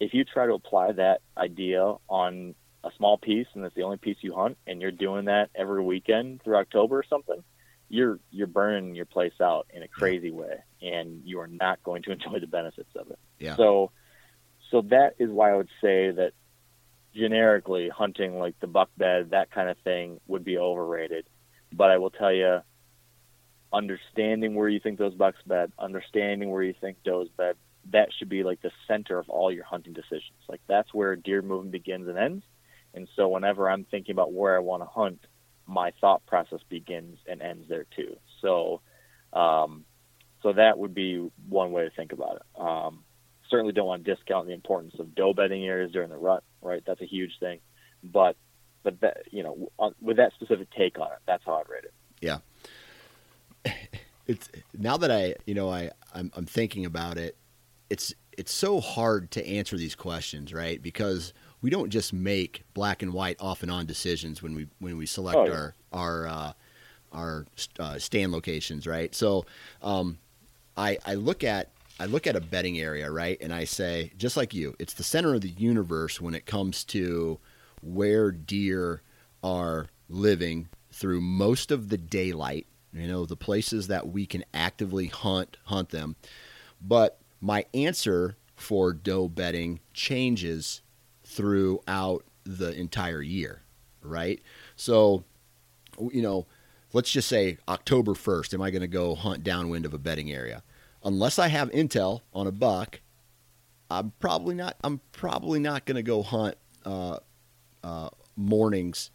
[0.00, 3.96] if you try to apply that idea on a small piece and it's the only
[3.96, 7.42] piece you hunt, and you're doing that every weekend through October or something,
[7.88, 12.02] you're you're burning your place out in a crazy way, and you are not going
[12.02, 13.18] to enjoy the benefits of it.
[13.38, 13.56] Yeah.
[13.56, 13.90] So,
[14.70, 16.32] so that is why I would say that
[17.14, 21.26] generically hunting like the buck bed, that kind of thing, would be overrated.
[21.72, 22.60] But I will tell you,
[23.72, 27.56] understanding where you think those bucks bed, understanding where you think does bed,
[27.92, 30.38] that should be like the center of all your hunting decisions.
[30.48, 32.44] Like that's where deer movement begins and ends.
[32.94, 35.24] And so whenever I'm thinking about where I want to hunt,
[35.66, 38.16] my thought process begins and ends there too.
[38.40, 38.80] So,
[39.32, 39.84] um,
[40.42, 42.60] so that would be one way to think about it.
[42.60, 43.04] Um,
[43.50, 46.82] certainly don't want to discount the importance of doe bedding areas during the rut, right?
[46.86, 47.60] That's a huge thing.
[48.02, 48.36] But,
[48.82, 51.94] but that, you know, with that specific take on it, that's how I'd rate it.
[52.20, 52.38] Yeah.
[54.28, 57.34] It's now that I, you know, I, I'm, I'm thinking about it.
[57.90, 60.82] It's, it's so hard to answer these questions, right?
[60.82, 64.96] Because we don't just make black and white off and on decisions when we when
[64.96, 65.52] we select oh, yeah.
[65.52, 66.52] our our uh,
[67.12, 67.46] our
[67.80, 69.14] uh, stand locations, right?
[69.14, 69.44] So
[69.82, 70.18] um,
[70.76, 74.36] I I look at I look at a bedding area, right, and I say just
[74.36, 77.38] like you, it's the center of the universe when it comes to
[77.82, 79.02] where deer
[79.42, 82.66] are living through most of the daylight.
[82.92, 86.16] You know, the places that we can actively hunt hunt them.
[86.80, 90.82] But my answer for doe bedding changes
[91.24, 93.62] throughout the entire year,
[94.02, 94.40] right?
[94.76, 95.24] So,
[95.98, 96.46] you know,
[96.92, 100.32] let's just say October 1st, am I going to go hunt downwind of a bedding
[100.32, 100.62] area?
[101.04, 103.00] Unless I have intel on a buck,
[103.90, 104.76] I'm probably not.
[104.82, 107.18] I'm probably not going to go hunt uh,
[107.82, 109.10] uh, mornings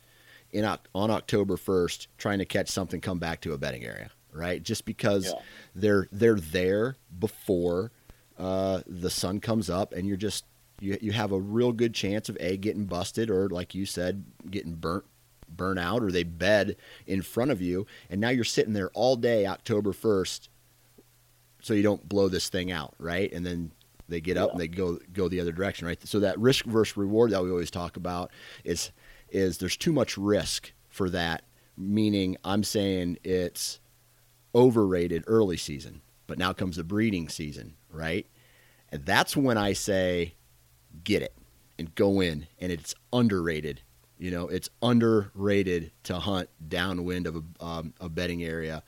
[0.52, 4.64] in on October 1st, trying to catch something come back to a bedding area, right?
[4.64, 5.40] Just because yeah.
[5.76, 7.92] they're they're there before
[8.38, 10.46] uh, the sun comes up, and you're just
[10.80, 14.24] you you have a real good chance of a getting busted or like you said
[14.50, 15.06] getting burnt
[15.48, 16.76] burn out or they bed
[17.06, 17.86] in front of you.
[18.10, 20.50] And now you're sitting there all day October 1st
[21.62, 23.32] so you don't blow this thing out right?
[23.32, 23.72] And then
[24.10, 24.52] they get up yeah.
[24.54, 26.08] and they go go the other direction right?
[26.08, 28.32] So that risk versus reward that we always talk about
[28.64, 28.92] is
[29.30, 31.44] is there's too much risk for that
[31.78, 33.80] meaning I'm saying it's
[34.54, 38.28] overrated early season but now comes the breeding season right
[38.94, 40.36] and that's when I say
[41.04, 41.34] get it
[41.80, 42.46] and go in.
[42.60, 43.82] And it's underrated.
[44.20, 48.84] You know, it's underrated to hunt downwind of a, um, a bedding area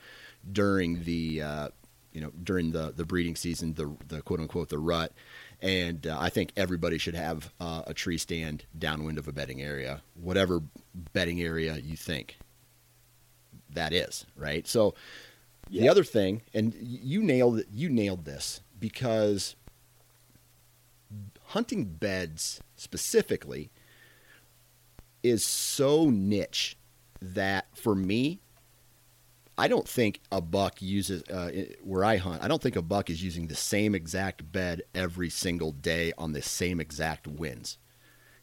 [0.51, 1.69] during the uh,
[2.11, 5.11] you know during the the breeding season, the the quote unquote the rut.
[5.59, 9.63] And uh, I think everybody should have uh, a tree stand downwind of a bedding
[9.63, 10.61] area, whatever
[11.13, 12.37] bedding area you think
[13.71, 14.67] that is, right?
[14.67, 14.93] So
[15.69, 15.81] yeah.
[15.81, 19.55] the other thing, and you nailed you nailed this because
[21.47, 23.71] hunting beds specifically
[25.23, 26.77] is so niche
[27.21, 28.39] that for me,
[29.57, 31.49] I don't think a buck uses uh,
[31.81, 32.43] where I hunt.
[32.43, 36.33] I don't think a buck is using the same exact bed every single day on
[36.33, 37.77] the same exact winds.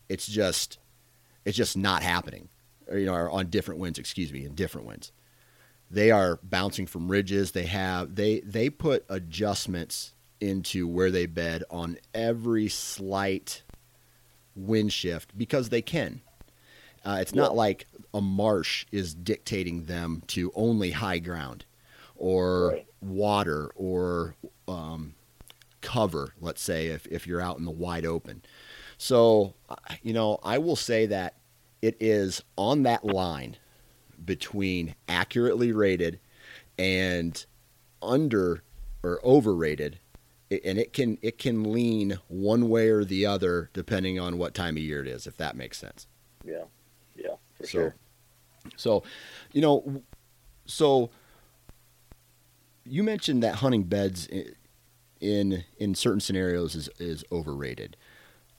[0.09, 0.79] It's just,
[1.45, 2.49] it's just not happening.
[2.89, 3.99] Or, you know, on different winds.
[3.99, 5.13] Excuse me, in different winds.
[5.93, 7.53] They are bouncing from ridges.
[7.53, 13.63] They have they they put adjustments into where they bed on every slight
[14.57, 16.23] wind shift because they can.
[17.05, 21.65] Uh, it's not like a marsh is dictating them to only high ground
[22.17, 22.87] or right.
[23.01, 24.35] water or
[24.69, 25.15] um,
[25.81, 28.43] cover, let's say, if, if you're out in the wide open.
[28.99, 29.55] So,
[30.03, 31.35] you know, I will say that
[31.83, 33.57] it is on that line
[34.25, 36.19] between accurately rated
[36.79, 37.45] and
[38.01, 38.63] under
[39.03, 39.99] or overrated
[40.65, 44.77] and it can it can lean one way or the other depending on what time
[44.77, 46.07] of year it is if that makes sense.
[46.45, 46.65] Yeah.
[47.17, 47.95] Yeah for so, sure.
[48.77, 49.03] so
[49.53, 50.03] you know
[50.67, 51.11] so
[52.85, 54.29] you mentioned that hunting beds
[55.21, 57.97] in in certain scenarios is is overrated.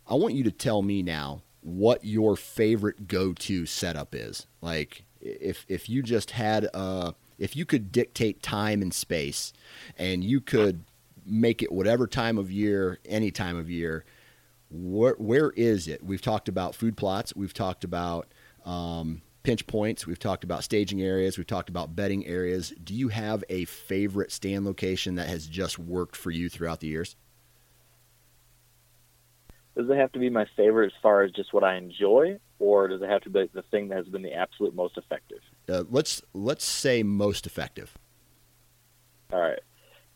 [0.08, 4.48] I want you to tell me now what your favorite go-to setup is.
[4.62, 9.54] Like if if you just had a if you could dictate time and space
[9.98, 10.84] and you could
[11.26, 14.06] make it whatever time of year, any time of year.
[14.70, 16.04] Where, where is it?
[16.04, 17.36] We've talked about food plots.
[17.36, 18.32] We've talked about
[18.66, 20.08] um, pinch points.
[20.08, 21.38] We've talked about staging areas.
[21.38, 22.74] We've talked about bedding areas.
[22.84, 26.88] Do you have a favorite stand location that has just worked for you throughout the
[26.88, 27.16] years?
[29.76, 32.88] Does it have to be my favorite as far as just what I enjoy, or
[32.88, 35.40] does it have to be the thing that has been the absolute most effective?
[35.68, 37.98] Uh, let's let's say most effective.
[39.32, 39.60] All right.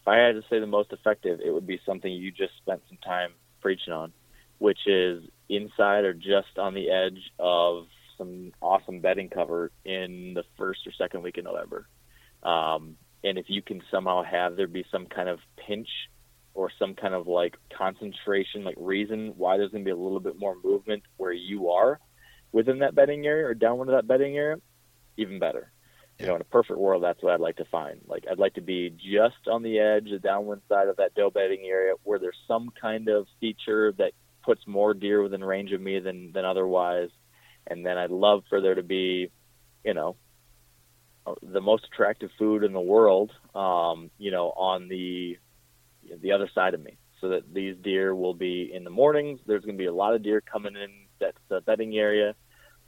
[0.02, 2.82] If I had to say the most effective, it would be something you just spent
[2.88, 3.32] some time
[3.62, 4.14] preaching on,
[4.60, 7.88] which is inside or just on the edge of
[8.18, 11.88] some awesome bedding cover in the first or second week of November.
[12.44, 15.90] Um, and if you can somehow have there be some kind of pinch
[16.58, 20.20] or some kind of like concentration, like reason why there's going to be a little
[20.20, 22.00] bit more movement where you are
[22.52, 24.58] within that bedding area or downwind of that bedding area,
[25.18, 25.72] even better.
[26.20, 28.02] You know, in a perfect world, that's what I'd like to find.
[28.08, 31.30] Like, I'd like to be just on the edge, the downwind side of that doe
[31.30, 35.80] bedding area, where there's some kind of feature that puts more deer within range of
[35.80, 37.10] me than than otherwise.
[37.68, 39.30] And then I'd love for there to be,
[39.86, 40.16] you know,
[41.44, 45.38] the most attractive food in the world, um, you know, on the
[46.22, 49.40] the other side of me, so that these deer will be in the mornings.
[49.46, 52.36] There's going to be a lot of deer coming in that the bedding area,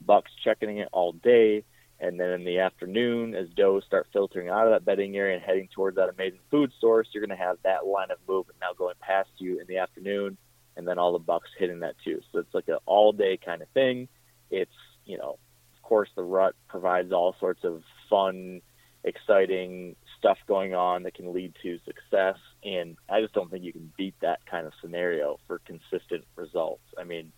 [0.00, 1.64] bucks checking it all day,
[1.98, 5.44] and then in the afternoon, as does start filtering out of that bedding area and
[5.44, 8.72] heading towards that amazing food source, you're going to have that line of movement now
[8.76, 10.38] going past you in the afternoon,
[10.76, 12.20] and then all the bucks hitting that too.
[12.32, 14.08] So it's like an all day kind of thing.
[14.50, 14.70] It's
[15.04, 15.38] you know,
[15.76, 18.62] of course, the rut provides all sorts of fun,
[19.04, 22.36] exciting stuff going on that can lead to success.
[22.62, 26.82] And I just don't think you can beat that kind of scenario for consistent results.
[26.98, 27.32] I mean,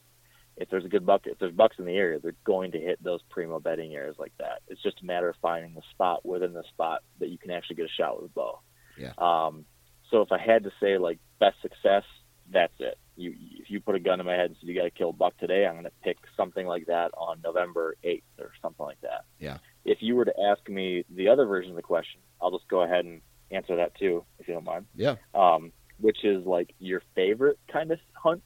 [0.57, 3.03] if there's a good buck, if there's bucks in the area, they're going to hit
[3.03, 4.61] those primo bedding areas like that.
[4.69, 7.77] It's just a matter of finding the spot within the spot that you can actually
[7.77, 8.61] get a shot with a bow.
[8.99, 9.13] Yeah.
[9.19, 9.65] Um,
[10.11, 12.05] so if I had to say like best success,
[12.51, 12.99] that's it.
[13.17, 15.11] You if you put a gun in my head and said you got to kill
[15.11, 18.85] a buck today, I'm going to pick something like that on November 8th or something
[18.85, 19.25] like that.
[19.39, 19.59] Yeah.
[19.85, 22.83] If you were to ask me the other version of the question, I'll just go
[22.83, 24.87] ahead and answer that too, if you don't mind.
[24.95, 25.17] Yeah.
[25.35, 28.43] Um, which is like your favorite kind of hunt.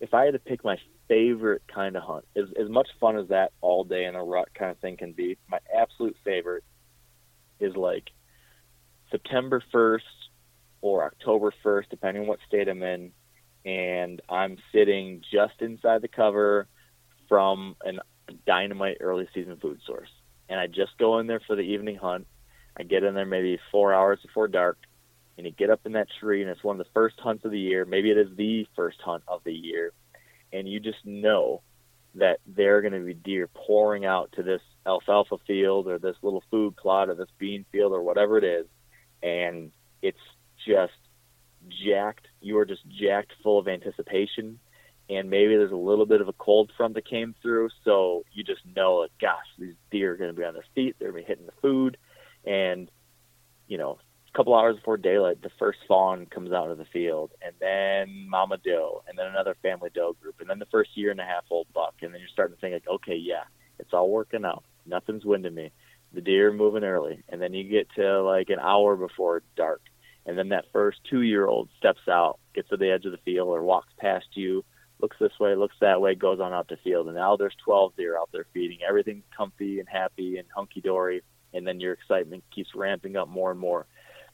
[0.00, 0.78] If I had to pick my
[1.08, 4.48] favorite kind of hunt, as as much fun as that all day in a rut
[4.54, 6.64] kind of thing can be, my absolute favorite
[7.60, 8.10] is like
[9.10, 10.00] September 1st
[10.80, 13.12] or October 1st, depending on what state I'm in,
[13.64, 16.68] and I'm sitting just inside the cover
[17.28, 18.00] from an
[18.46, 20.08] dynamite early season food source.
[20.48, 22.26] And I just go in there for the evening hunt.
[22.76, 24.78] I get in there maybe four hours before dark,
[25.36, 27.50] and you get up in that tree, and it's one of the first hunts of
[27.50, 27.84] the year.
[27.84, 29.92] Maybe it is the first hunt of the year,
[30.52, 31.62] and you just know
[32.14, 36.16] that there are going to be deer pouring out to this alfalfa field or this
[36.22, 38.66] little food plot or this bean field or whatever it is,
[39.22, 39.72] and
[40.02, 40.18] it's
[40.66, 40.92] just
[41.68, 42.28] jacked.
[42.40, 44.58] You are just jacked full of anticipation.
[45.08, 48.42] And maybe there's a little bit of a cold front that came through, so you
[48.42, 50.96] just know, like, gosh, these deer are going to be on their feet.
[50.98, 51.96] They're going to be hitting the food,
[52.46, 52.90] and
[53.68, 53.98] you know,
[54.32, 58.28] a couple hours before daylight, the first fawn comes out of the field, and then
[58.28, 61.24] mama doe, and then another family doe group, and then the first year and a
[61.24, 63.44] half old buck, and then you're starting to think like, okay, yeah,
[63.78, 64.64] it's all working out.
[64.86, 65.72] Nothing's winding me.
[66.12, 69.82] The deer are moving early, and then you get to like an hour before dark,
[70.24, 73.18] and then that first two year old steps out, gets to the edge of the
[73.18, 74.64] field, or walks past you,
[75.00, 77.96] looks this way, looks that way, goes on out the field, and now there's 12
[77.96, 78.78] deer out there feeding.
[78.86, 81.22] Everything's comfy and happy and hunky dory,
[81.52, 83.86] and then your excitement keeps ramping up more and more.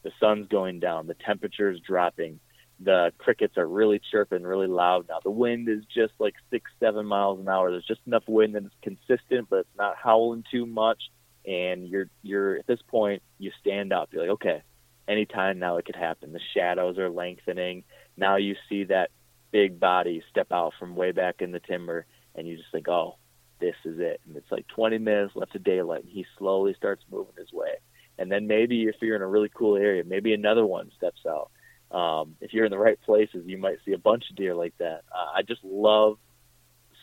[0.02, 2.40] The sun's going down, the temperature's dropping,
[2.84, 5.20] the crickets are really chirping really loud now.
[5.22, 7.70] The wind is just like six, seven miles an hour.
[7.70, 11.02] There's just enough wind that it's consistent, but it's not howling too much.
[11.46, 14.10] And you're you're at this point, you stand up.
[14.12, 14.62] You're like, okay,
[15.08, 16.32] anytime now it could happen.
[16.32, 17.84] The shadows are lengthening.
[18.16, 19.10] Now you see that
[19.50, 23.16] big body step out from way back in the timber, and you just think, oh,
[23.62, 24.20] this is it.
[24.26, 27.70] And it's like 20 minutes left of daylight, and he slowly starts moving his way.
[28.18, 31.50] And then maybe if you're in a really cool area, maybe another one steps out.
[31.96, 34.76] Um, if you're in the right places, you might see a bunch of deer like
[34.78, 35.02] that.
[35.10, 36.18] Uh, I just love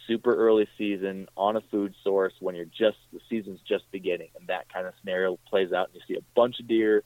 [0.06, 4.48] super early season on a food source when you're just the season's just beginning, and
[4.48, 7.04] that kind of scenario plays out, and you see a bunch of deer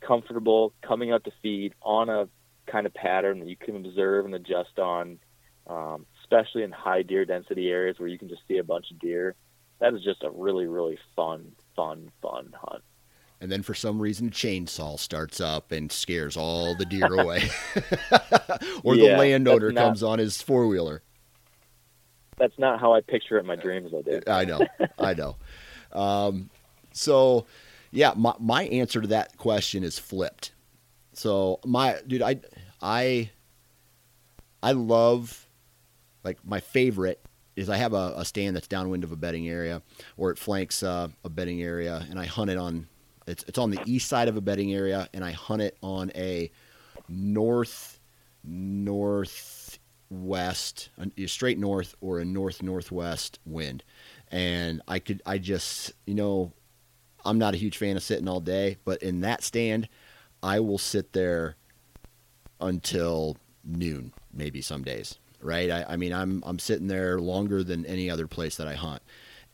[0.00, 2.28] comfortable coming out to feed on a
[2.66, 5.18] kind of pattern that you can observe and adjust on,
[5.68, 8.98] um, especially in high deer density areas where you can just see a bunch of
[8.98, 9.34] deer.
[9.80, 12.82] That is just a really, really fun, fun, fun hunt.
[13.40, 17.42] And then for some reason, chainsaw starts up and scares all the deer away,
[18.84, 21.02] or Yeah, the landowner not- comes on his four wheeler.
[22.38, 23.92] That's not how I picture it in my dreams.
[23.96, 24.28] I did.
[24.28, 24.66] I know,
[24.98, 25.36] I know.
[25.92, 26.48] Um,
[26.94, 27.44] so,
[27.90, 30.52] yeah, my my answer to that question is flipped.
[31.12, 32.40] So my dude, I
[32.80, 33.28] I
[34.62, 35.46] I love
[36.24, 37.20] like my favorite
[37.56, 39.82] is I have a, a stand that's downwind of a bedding area,
[40.16, 42.88] or it flanks uh, a bedding area, and I hunt it on.
[43.26, 46.10] It's it's on the east side of a bedding area, and I hunt it on
[46.14, 46.50] a
[47.08, 48.00] north
[48.44, 49.78] north
[50.10, 53.84] west, a straight north, or a north northwest wind,
[54.30, 56.52] and I could I just you know
[57.24, 59.88] I'm not a huge fan of sitting all day, but in that stand,
[60.42, 61.56] I will sit there
[62.60, 65.18] until noon, maybe some days.
[65.42, 65.70] Right?
[65.70, 69.02] I, I mean, I'm I'm sitting there longer than any other place that I hunt,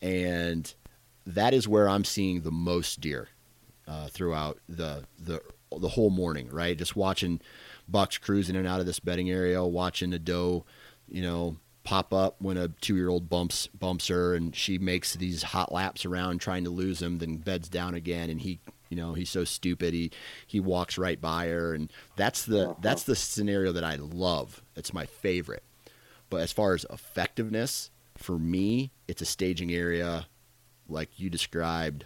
[0.01, 0.71] and
[1.25, 3.29] that is where I'm seeing the most deer
[3.87, 5.41] uh, throughout the the
[5.77, 6.49] the whole morning.
[6.51, 6.77] Right?
[6.77, 7.41] Just watching
[7.87, 10.65] bucks cruising in and out of this bedding area, watching a doe,
[11.09, 15.15] you know, pop up when a two year old bumps bumps her and she makes
[15.15, 18.59] these hot laps around trying to lose him, then beds down again and he
[18.89, 20.11] you know he's so stupid he
[20.45, 22.75] he walks right by her and that's the uh-huh.
[22.81, 24.61] that's the scenario that I love.
[24.75, 25.63] It's my favorite.
[26.29, 30.27] But as far as effectiveness, for me, it's a staging area
[30.87, 32.05] like you described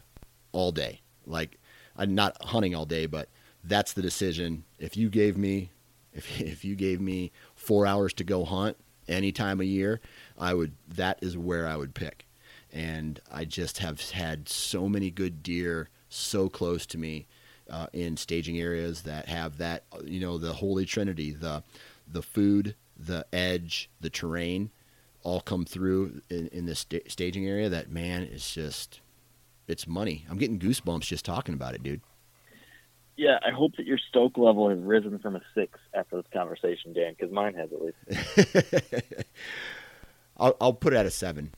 [0.52, 1.02] all day.
[1.26, 1.60] Like
[1.96, 3.30] I'm not hunting all day, but
[3.64, 4.64] that's the decision.
[4.80, 5.72] If you gave me
[6.14, 10.00] if if you gave me 4 hours to go hunt, any time of year,
[10.38, 12.26] I would that is where I would pick.
[12.72, 17.28] And I just have had so many good deer so close to me
[17.70, 21.64] uh, in staging areas that have that you know the holy trinity the
[22.08, 24.72] the food the edge the terrain
[25.24, 29.02] all come through in, in this st- staging area that man is just
[29.68, 32.02] it's money i'm getting goosebumps just talking about it dude
[33.16, 36.94] yeah, I hope that your stoke level has risen from a six after this conversation,
[36.94, 39.06] Dan, because mine has at least.
[40.38, 41.52] I'll, I'll put it at a seven.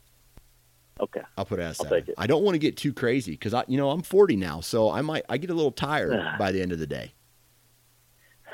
[0.99, 1.21] Okay.
[1.37, 2.03] I'll put it at a seven.
[2.17, 4.91] I don't want to get too crazy because I, you know, I'm 40 now, so
[4.91, 7.13] I might I get a little tired by the end of the day.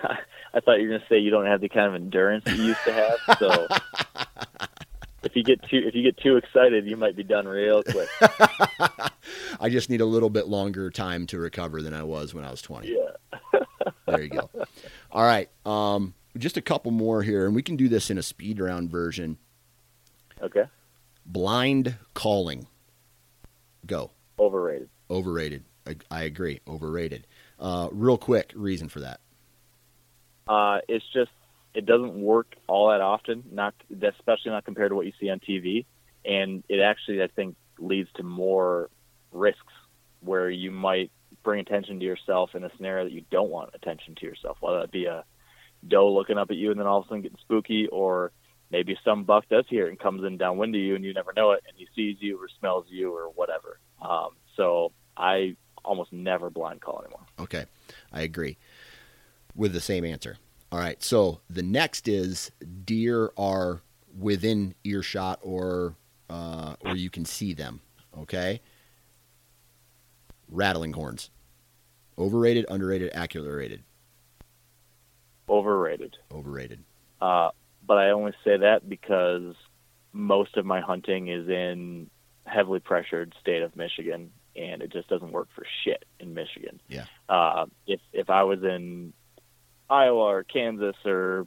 [0.53, 2.63] I thought you were going to say you don't have the kind of endurance you
[2.63, 3.67] used to have, so
[5.23, 8.09] if you get too if you get too excited, you might be done real quick.
[9.59, 12.51] I just need a little bit longer time to recover than I was when I
[12.51, 12.89] was 20.
[12.89, 13.59] Yeah.
[14.07, 14.49] there you go.
[15.11, 15.49] All right.
[15.65, 18.89] Um, just a couple more here, and we can do this in a speed round
[18.89, 19.37] version.
[20.41, 20.65] Okay.
[21.25, 22.67] Blind calling.
[23.85, 24.11] Go.
[24.39, 24.89] Overrated.
[25.09, 25.63] Overrated.
[25.85, 26.61] I, I agree.
[26.67, 27.27] Overrated.
[27.59, 29.19] Uh, real quick reason for that.
[30.47, 31.31] Uh, it's just
[31.73, 35.39] it doesn't work all that often, not especially not compared to what you see on
[35.39, 35.85] TV,
[36.25, 38.89] and it actually I think leads to more
[39.31, 39.73] risks
[40.19, 41.11] where you might
[41.43, 44.81] bring attention to yourself in a scenario that you don't want attention to yourself, whether
[44.81, 45.23] it be a
[45.87, 48.31] doe looking up at you and then all of a sudden getting spooky, or
[48.69, 51.33] maybe some buck does hear it and comes in downwind of you and you never
[51.33, 53.79] know it and he sees you or smells you or whatever.
[54.01, 57.25] Um, so I almost never blind call anymore.
[57.39, 57.65] Okay,
[58.13, 58.57] I agree
[59.55, 60.37] with the same answer.
[60.71, 61.01] All right.
[61.03, 62.51] So the next is
[62.85, 63.81] deer are
[64.17, 65.95] within earshot or
[66.29, 67.81] uh, or you can see them.
[68.17, 68.61] Okay.
[70.49, 71.29] Rattling horns.
[72.17, 73.83] Overrated, underrated, accurately rated.
[75.49, 76.17] Overrated.
[76.31, 76.83] Overrated.
[77.21, 77.49] Uh,
[77.85, 79.55] but I only say that because
[80.13, 82.09] most of my hunting is in
[82.45, 86.81] heavily pressured state of Michigan, and it just doesn't work for shit in Michigan.
[86.87, 87.05] Yeah.
[87.27, 89.13] Uh, if if I was in
[89.91, 91.45] Iowa or Kansas or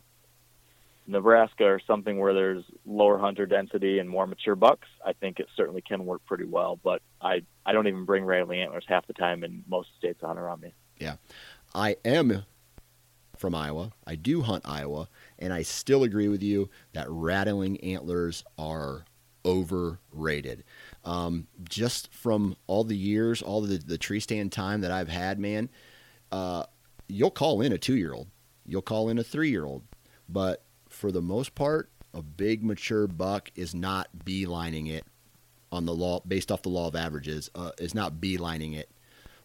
[1.06, 5.48] Nebraska or something where there's lower hunter density and more mature bucks, I think it
[5.56, 6.78] certainly can work pretty well.
[6.82, 10.38] But I, I don't even bring rattling antlers half the time in most states hunt
[10.38, 10.74] around me.
[10.98, 11.16] Yeah.
[11.74, 12.44] I am
[13.36, 13.92] from Iowa.
[14.06, 19.04] I do hunt Iowa, and I still agree with you that rattling antlers are
[19.44, 20.64] overrated.
[21.04, 25.38] Um, just from all the years, all the, the tree stand time that I've had,
[25.38, 25.68] man,
[26.30, 26.64] uh,
[27.08, 28.28] you'll call in a two year old
[28.66, 29.82] You'll call in a three year old.
[30.28, 35.04] But for the most part, a big mature buck is not beelining it
[35.72, 38.88] on the law based off the law of averages, uh, is not beelining it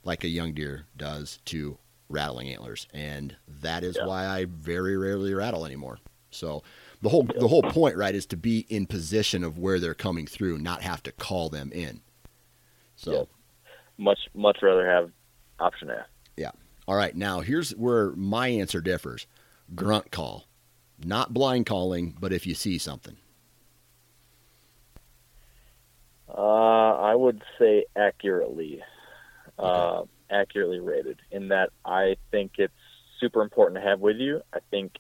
[0.03, 2.87] like a young deer does to rattling antlers.
[2.93, 4.05] And that is yeah.
[4.05, 5.99] why I very rarely rattle anymore.
[6.31, 6.63] So
[7.01, 10.27] the whole the whole point, right, is to be in position of where they're coming
[10.27, 12.01] through, not have to call them in.
[12.95, 13.23] So yeah.
[13.97, 15.11] much much rather have
[15.59, 16.05] option A.
[16.89, 19.27] All right, now here's where my answer differs
[19.75, 20.47] grunt call.
[20.97, 23.15] Not blind calling, but if you see something.
[26.27, 28.81] Uh, I would say accurately,
[29.59, 31.19] uh, accurately rated.
[31.29, 32.73] In that, I think it's
[33.19, 34.41] super important to have with you.
[34.51, 34.93] I think,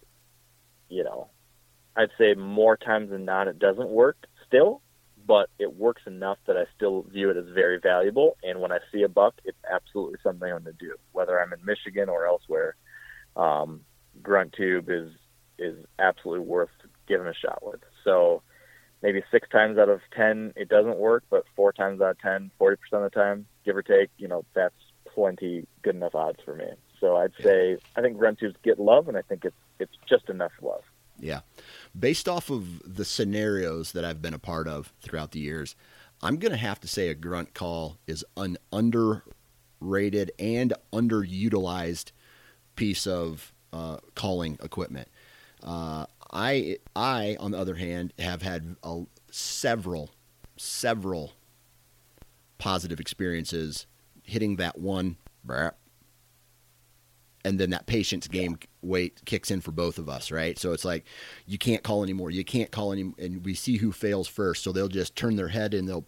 [0.89, 1.31] you know,
[1.95, 4.83] I'd say more times than not, it doesn't work still,
[5.29, 8.35] but it works enough that I still view it as very valuable.
[8.41, 11.53] And when I see a buck, it's absolutely something I'm going to do, whether I'm
[11.53, 12.75] in Michigan or elsewhere.
[13.35, 13.81] Um,
[14.23, 15.11] grunt tube is
[15.59, 16.71] is absolutely worth
[17.07, 17.79] giving a shot with.
[18.03, 18.41] So
[19.03, 22.49] maybe six times out of ten it doesn't work, but four times out of 10,
[22.57, 24.73] 40 percent of the time, give or take, you know, that's
[25.13, 26.71] plenty good enough odds for me.
[26.99, 30.27] So I'd say I think grunt tubes get love, and I think it's it's just
[30.27, 30.81] enough love.
[31.19, 31.41] Yeah.
[31.97, 35.75] Based off of the scenarios that I've been a part of throughout the years,
[36.21, 42.11] I'm going to have to say a grunt call is an underrated and underutilized
[42.75, 45.07] piece of uh, calling equipment.
[45.63, 50.11] Uh, I, I, on the other hand, have had a, several,
[50.57, 51.33] several
[52.57, 53.85] positive experiences
[54.23, 55.17] hitting that one,
[57.45, 60.57] and then that patience game weight kicks in for both of us, right?
[60.59, 61.05] So it's like
[61.45, 62.31] you can't call anymore.
[62.31, 64.63] You can't call any, and we see who fails first.
[64.63, 66.05] So they'll just turn their head and they'll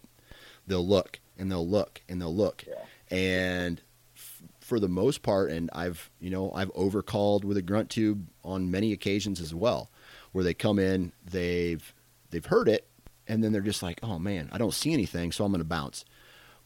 [0.66, 2.84] they'll look and they'll look and they'll look, Yeah.
[3.16, 3.80] and
[4.14, 8.28] f- for the most part, and I've you know I've overcalled with a grunt tube
[8.44, 9.90] on many occasions as well,
[10.32, 11.94] where they come in, they've
[12.30, 12.86] they've heard it,
[13.26, 15.64] and then they're just like, oh man, I don't see anything, so I'm going to
[15.64, 16.04] bounce.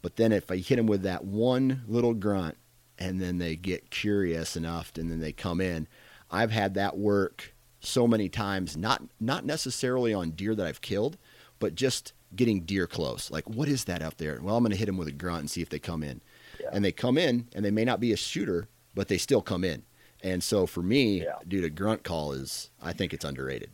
[0.03, 2.57] But then if I hit them with that one little grunt,
[2.99, 5.87] and then they get curious enough, and then they come in,
[6.31, 8.77] I've had that work so many times.
[8.77, 11.17] Not not necessarily on deer that I've killed,
[11.59, 13.31] but just getting deer close.
[13.31, 14.39] Like, what is that up there?
[14.43, 16.21] Well, I'm going to hit them with a grunt and see if they come in.
[16.61, 16.71] Yeah.
[16.73, 19.63] And they come in, and they may not be a shooter, but they still come
[19.65, 19.85] in.
[20.23, 21.35] And so for me, Yeah.
[21.47, 23.71] dude, a grunt call is I think it's underrated.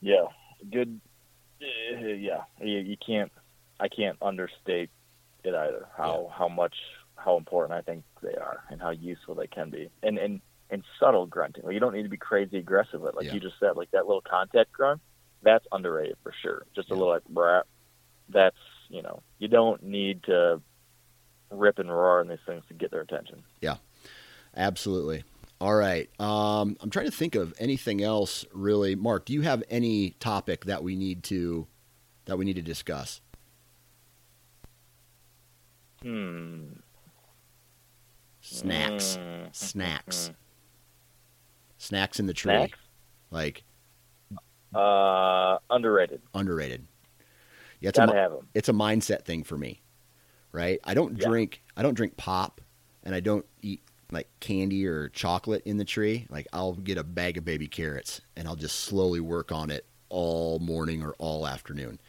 [0.00, 0.26] Yeah,
[0.70, 1.00] good.
[1.60, 1.66] uh,
[2.06, 3.32] Yeah, you, you can't.
[3.80, 4.90] I can't understate
[5.44, 5.86] it either.
[5.96, 6.74] How how much
[7.18, 9.90] how important I think they are and how useful they can be.
[10.02, 10.40] And and
[10.70, 11.64] and subtle grunting.
[11.64, 13.00] Like, you don't need to be crazy aggressive.
[13.00, 13.14] With.
[13.14, 13.34] Like Yeah.
[13.34, 15.00] you just said, like that little contact grunt.
[15.42, 16.66] That's underrated for sure.
[16.74, 17.62] Just a little like brap.
[18.28, 18.56] That's
[18.88, 20.60] you know you don't need to
[21.50, 23.42] rip and roar in these things to get their attention.
[23.60, 23.76] Yeah,
[24.56, 25.24] absolutely.
[25.60, 26.08] All right.
[26.20, 28.94] Um, I'm trying to think of anything else really.
[28.94, 31.66] Mark, do you have any topic that we need to
[32.26, 33.20] that we need to discuss?
[36.02, 36.66] Hmm.
[38.50, 39.18] Snacks.
[39.20, 39.54] Mm.
[39.54, 40.30] Snacks.
[40.30, 40.34] Mm.
[41.78, 42.52] Snacks in the tree.
[42.54, 42.78] Snacks.
[43.30, 43.62] Like
[44.74, 46.20] Uh, underrated.
[46.34, 46.86] underrated.
[47.80, 48.48] Yeah, it's a, Gotta have them.
[48.54, 49.80] it's a mindset thing for me.
[50.52, 50.80] Right?
[50.84, 51.28] I don't Yeah.
[51.28, 52.60] drink I don't drink pop
[53.04, 56.26] and I don't eat like candy or chocolate in the tree.
[56.30, 59.86] Like I'll get a bag of baby carrots and I'll just slowly work on it
[60.08, 62.00] all morning or all afternoon.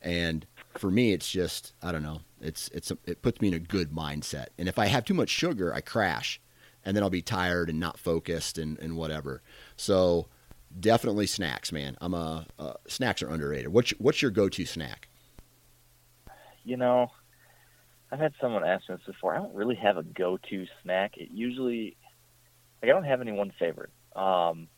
[0.00, 0.46] And
[0.78, 2.20] for me it's just I don't know.
[2.40, 4.46] It's it's a, it puts me in a good mindset.
[4.58, 6.40] And if I have too much sugar, I crash
[6.84, 9.42] and then I'll be tired and not focused and, and whatever.
[9.76, 10.28] So
[10.78, 11.96] definitely snacks, man.
[12.00, 13.72] I'm a uh, snacks are underrated.
[13.72, 15.08] What's what's your go-to snack?
[16.64, 17.10] You know,
[18.10, 19.34] I've had someone ask me this before.
[19.34, 21.16] I don't really have a go-to snack.
[21.16, 21.96] It usually,
[22.80, 23.90] like, I don't have any one favorite.
[24.14, 24.68] Um,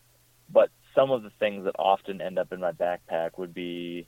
[0.51, 4.07] but some of the things that often end up in my backpack would be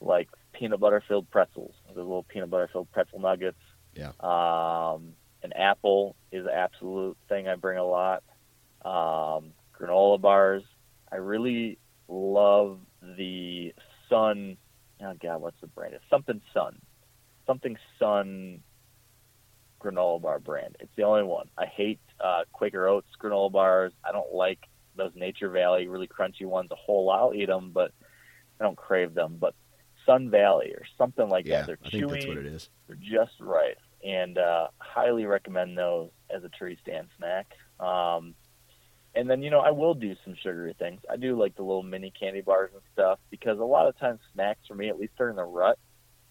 [0.00, 3.58] like peanut butter filled pretzels, the little peanut butter filled pretzel nuggets.
[3.94, 4.12] Yeah.
[4.20, 8.22] Um, an apple is an absolute thing I bring a lot.
[8.84, 10.62] Um, granola bars.
[11.10, 11.78] I really
[12.08, 13.74] love the
[14.08, 14.56] Sun.
[15.02, 15.94] Oh God, what's the brand?
[15.94, 16.80] It's something Sun,
[17.46, 18.62] something Sun
[19.80, 20.76] granola bar brand.
[20.80, 21.48] It's the only one.
[21.58, 23.92] I hate uh, Quaker Oats granola bars.
[24.04, 24.60] I don't like
[24.96, 27.20] those Nature Valley really crunchy ones a whole lot.
[27.20, 27.92] I'll eat them, but
[28.60, 29.36] I don't crave them.
[29.38, 29.54] But
[30.06, 31.66] Sun Valley or something like yeah, that.
[31.66, 32.68] They're I think that's what it is.
[32.86, 37.52] They're just right, and uh, highly recommend those as a tree stand snack.
[37.80, 38.34] Um,
[39.14, 41.00] and then you know I will do some sugary things.
[41.10, 44.20] I do like the little mini candy bars and stuff because a lot of times
[44.34, 45.78] snacks for me, at least during the rut,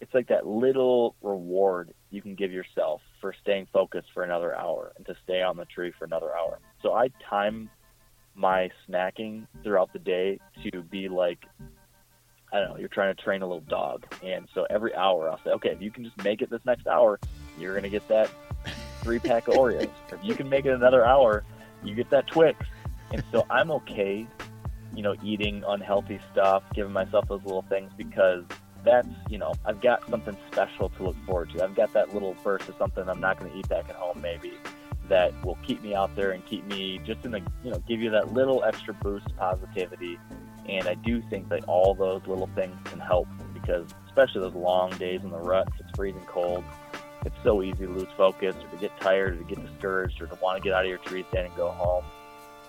[0.01, 4.91] it's like that little reward you can give yourself for staying focused for another hour
[4.97, 6.59] and to stay on the tree for another hour.
[6.81, 7.69] So I time
[8.35, 10.39] my snacking throughout the day
[10.71, 11.39] to be like
[12.53, 14.05] I don't know, you're trying to train a little dog.
[14.23, 16.85] And so every hour I'll say, okay, if you can just make it this next
[16.85, 17.19] hour,
[17.57, 18.29] you're going to get that
[19.01, 19.89] three pack of Oreos.
[20.11, 21.43] If you can make it another hour,
[21.83, 22.63] you get that Twix.
[23.11, 24.27] And so I'm okay,
[24.95, 28.43] you know, eating unhealthy stuff, giving myself those little things because
[28.83, 31.63] that's, you know, I've got something special to look forward to.
[31.63, 34.21] I've got that little burst of something I'm not going to eat back at home
[34.21, 34.53] maybe
[35.09, 37.99] that will keep me out there and keep me just in the, you know, give
[37.99, 40.19] you that little extra boost of positivity
[40.67, 44.91] and I do think that all those little things can help because, especially those long
[44.97, 46.63] days in the rut, if it's freezing cold,
[47.25, 50.27] it's so easy to lose focus or to get tired or to get discouraged or
[50.27, 52.03] to want to get out of your tree stand and go home.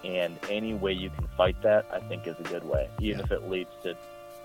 [0.05, 3.24] And any way you can fight that, I think, is a good way, even Yeah.
[3.24, 3.97] if it leads to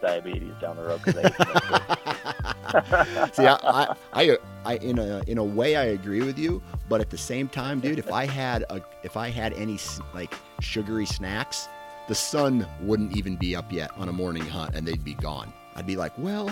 [0.01, 1.01] diabetes down the road.
[3.33, 7.01] See, I, I, I, I, in a in a way, I agree with you, but
[7.01, 9.77] at the same time, dude, if I had a, if I had any
[10.13, 11.67] like sugary snacks,
[12.09, 15.53] the sun wouldn't even be up yet on a morning hunt, and they'd be gone.
[15.75, 16.49] I'd be like, well,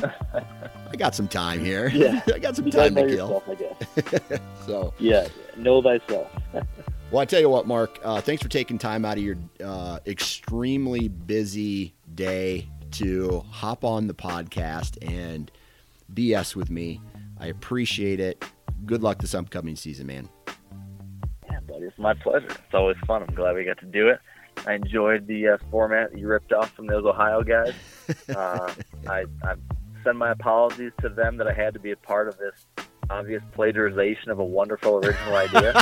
[0.91, 1.89] I got some time here.
[1.89, 2.21] Yeah.
[2.33, 3.41] I got some You time to kill.
[3.41, 4.39] yourself, I guess.
[4.65, 5.27] So, Yeah,
[5.57, 6.27] know thyself.
[7.11, 7.99] Well, I tell you what, Mark.
[8.03, 14.07] Uh, thanks for taking time out of your uh, extremely busy day to hop on
[14.07, 15.49] the podcast and
[16.13, 17.01] BS with me.
[17.39, 18.43] I appreciate it.
[18.85, 20.29] Good luck this upcoming season, man.
[21.49, 22.47] Yeah, buddy, it's my pleasure.
[22.49, 23.23] It's always fun.
[23.27, 24.19] I'm glad we got to do it.
[24.65, 27.73] I enjoyed the uh, format that you ripped off from those Ohio guys.
[28.33, 28.73] Uh,
[29.09, 29.55] I, I
[30.01, 32.65] send my apologies to them that I had to be a part of this
[33.09, 35.73] obvious plagiarization of a wonderful original idea.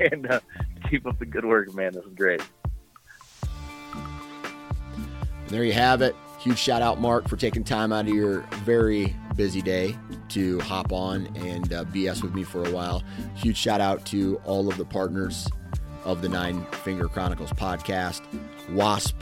[0.00, 0.40] and uh,
[0.90, 1.94] keep up the good work, man.
[1.94, 2.42] This is great.
[5.48, 6.14] there you have it.
[6.38, 9.96] Huge shout out, Mark, for taking time out of your very busy day
[10.28, 13.02] to hop on and uh, BS with me for a while.
[13.34, 15.48] Huge shout out to all of the partners
[16.08, 18.22] of the Nine Finger Chronicles podcast
[18.70, 19.14] Wasp,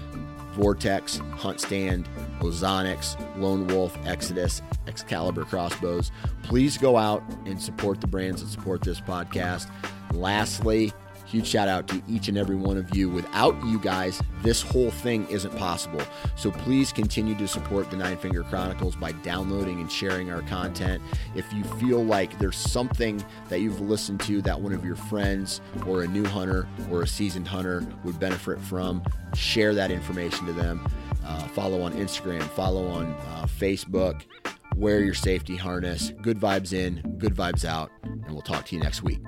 [0.53, 2.07] Vortex, HuntStand,
[2.39, 6.12] Ozonics, Lone Wolf, Exodus, Excalibur Crossbows.
[6.45, 9.68] Please go out and support the brands that support this podcast.
[10.14, 10.93] Lastly,
[11.26, 13.10] Huge shout out to each and every one of you.
[13.10, 16.00] Without you guys, this whole thing isn't possible.
[16.36, 21.02] So please continue to support the Nine Finger Chronicles by downloading and sharing our content.
[21.34, 25.60] If you feel like there's something that you've listened to that one of your friends
[25.86, 29.02] or a new hunter or a seasoned hunter would benefit from,
[29.34, 30.86] share that information to them.
[31.24, 34.22] Uh, follow on Instagram, follow on uh, Facebook
[34.76, 36.12] wear your safety harness.
[36.22, 39.20] Good vibes in, good vibes out, and we'll talk to you next week.